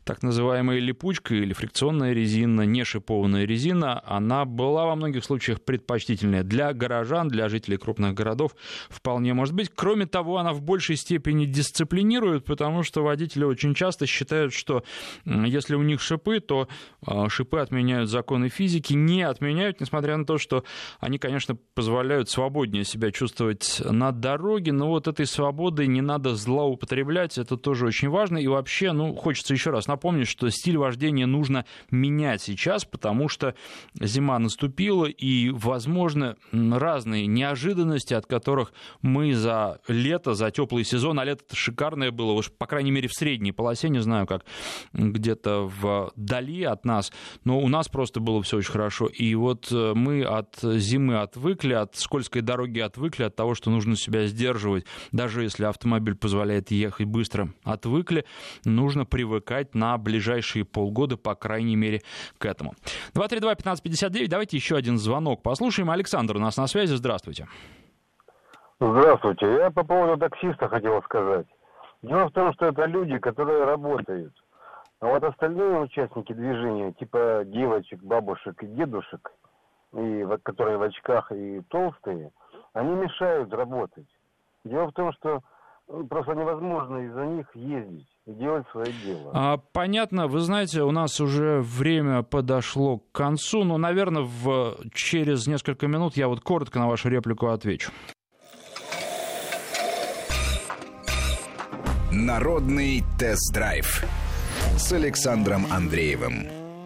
так 0.07 0.23
называемая 0.23 0.79
липучка 0.79 1.35
или 1.35 1.51
фрикционная 1.51 2.13
резина, 2.13 2.61
не 2.61 2.85
шипованная 2.85 3.45
резина, 3.45 4.01
она 4.05 4.45
была 4.45 4.85
во 4.85 4.95
многих 4.95 5.25
случаях 5.25 5.61
предпочтительнее 5.61 6.43
для 6.43 6.71
горожан, 6.71 7.27
для 7.27 7.49
жителей 7.49 7.75
крупных 7.75 8.13
городов 8.13 8.55
вполне 8.89 9.33
может 9.33 9.53
быть. 9.53 9.69
Кроме 9.75 10.05
того, 10.05 10.37
она 10.37 10.53
в 10.53 10.61
большей 10.61 10.95
степени 10.95 11.43
дисциплинирует, 11.45 12.45
потому 12.45 12.83
что 12.83 13.03
водители 13.03 13.43
очень 13.43 13.75
часто 13.75 14.05
считают, 14.05 14.53
что 14.53 14.83
если 15.25 15.75
у 15.75 15.83
них 15.83 16.01
шипы, 16.01 16.39
то 16.39 16.69
а, 17.05 17.27
шипы 17.27 17.59
отменяют 17.59 18.09
законы 18.09 18.47
физики, 18.47 18.93
не 18.93 19.23
отменяют, 19.23 19.81
несмотря 19.81 20.15
на 20.15 20.25
то, 20.25 20.37
что 20.37 20.63
они, 21.01 21.17
конечно, 21.17 21.57
позволяют 21.73 22.29
свободнее 22.29 22.85
себя 22.85 23.11
чувствовать 23.11 23.81
на 23.83 24.13
дороге, 24.13 24.71
но 24.71 24.87
вот 24.87 25.09
этой 25.09 25.25
свободой 25.25 25.87
не 25.87 26.01
надо 26.01 26.33
злоупотреблять, 26.33 27.37
это 27.37 27.57
тоже 27.57 27.87
очень 27.87 28.07
важно. 28.07 28.37
И 28.37 28.47
вообще, 28.47 28.93
ну, 28.93 29.13
хочется 29.13 29.53
еще 29.53 29.71
раз 29.71 29.85
напомнить, 29.85 29.96
что 30.25 30.49
стиль 30.49 30.77
вождения 30.77 31.25
нужно 31.25 31.65
менять 31.91 32.41
сейчас, 32.41 32.85
потому 32.85 33.29
что 33.29 33.55
зима 33.99 34.39
наступила, 34.39 35.05
и, 35.05 35.49
возможно, 35.49 36.37
разные 36.51 37.27
неожиданности, 37.27 38.13
от 38.13 38.25
которых 38.25 38.73
мы 39.01 39.33
за 39.33 39.79
лето, 39.87 40.33
за 40.33 40.51
теплый 40.51 40.83
сезон, 40.83 41.19
а 41.19 41.25
лето 41.25 41.43
шикарное 41.53 42.11
было, 42.11 42.31
уж, 42.33 42.51
по 42.51 42.65
крайней 42.65 42.91
мере, 42.91 43.07
в 43.07 43.13
средней 43.13 43.51
полосе, 43.51 43.89
не 43.89 44.01
знаю, 44.01 44.27
как 44.27 44.45
где-то 44.93 45.69
вдали 46.15 46.63
от 46.63 46.85
нас, 46.85 47.11
но 47.43 47.59
у 47.59 47.67
нас 47.67 47.87
просто 47.87 48.19
было 48.19 48.41
все 48.43 48.57
очень 48.57 48.71
хорошо. 48.71 49.07
И 49.07 49.35
вот 49.35 49.71
э, 49.71 49.93
мы 49.95 50.23
от 50.23 50.57
зимы 50.61 51.19
отвыкли, 51.19 51.73
от 51.73 51.95
скользкой 51.95 52.41
дороги 52.41 52.79
отвыкли, 52.79 53.23
от 53.23 53.35
того, 53.35 53.55
что 53.55 53.69
нужно 53.69 53.95
себя 53.95 54.25
сдерживать, 54.27 54.85
даже 55.11 55.43
если 55.43 55.65
автомобиль 55.65 56.15
позволяет 56.15 56.71
ехать 56.71 57.05
быстро, 57.05 57.53
отвыкли, 57.63 58.25
нужно 58.65 59.05
привыкать 59.05 59.75
на 59.75 59.86
ближайшие 59.97 60.65
полгода, 60.65 61.17
по 61.17 61.35
крайней 61.35 61.75
мере, 61.75 62.01
к 62.37 62.45
этому. 62.45 62.73
232-1559, 63.13 64.27
давайте 64.27 64.57
еще 64.57 64.75
один 64.75 64.97
звонок 64.97 65.41
послушаем. 65.43 65.91
Александр 65.91 66.37
у 66.37 66.39
нас 66.39 66.57
на 66.57 66.67
связи, 66.67 66.95
здравствуйте. 66.95 67.47
Здравствуйте. 68.79 69.45
Я 69.45 69.71
по 69.71 69.83
поводу 69.83 70.17
таксиста 70.17 70.67
хотел 70.67 71.01
сказать. 71.03 71.47
Дело 72.01 72.29
в 72.29 72.31
том, 72.31 72.53
что 72.53 72.67
это 72.67 72.85
люди, 72.85 73.17
которые 73.17 73.63
работают. 73.63 74.33
А 74.99 75.07
вот 75.07 75.23
остальные 75.23 75.81
участники 75.81 76.33
движения, 76.33 76.91
типа 76.93 77.43
девочек, 77.45 78.01
бабушек 78.03 78.61
и 78.63 78.67
дедушек, 78.67 79.31
и, 79.93 80.25
которые 80.43 80.77
в 80.77 80.83
очках 80.83 81.31
и 81.31 81.61
толстые, 81.69 82.31
они 82.73 82.91
мешают 82.91 83.53
работать. 83.53 84.07
Дело 84.63 84.87
в 84.87 84.93
том, 84.93 85.11
что 85.13 85.41
просто 86.09 86.33
невозможно 86.33 86.97
из-за 86.97 87.25
них 87.25 87.55
ездить 87.55 88.16
делать 88.33 88.65
свое 88.71 88.91
дело. 89.05 89.31
А, 89.33 89.57
понятно. 89.57 90.27
Вы 90.27 90.39
знаете, 90.39 90.83
у 90.83 90.91
нас 90.91 91.19
уже 91.19 91.61
время 91.61 92.23
подошло 92.23 92.99
к 92.99 93.11
концу, 93.11 93.63
но, 93.63 93.77
наверное, 93.77 94.23
в... 94.23 94.77
через 94.93 95.47
несколько 95.47 95.87
минут 95.87 96.17
я 96.17 96.27
вот 96.27 96.41
коротко 96.41 96.79
на 96.79 96.87
вашу 96.87 97.09
реплику 97.09 97.47
отвечу. 97.47 97.91
Народный 102.11 103.03
тест-драйв 103.19 104.03
с 104.77 104.91
Александром 104.91 105.65
Андреевым. 105.71 106.66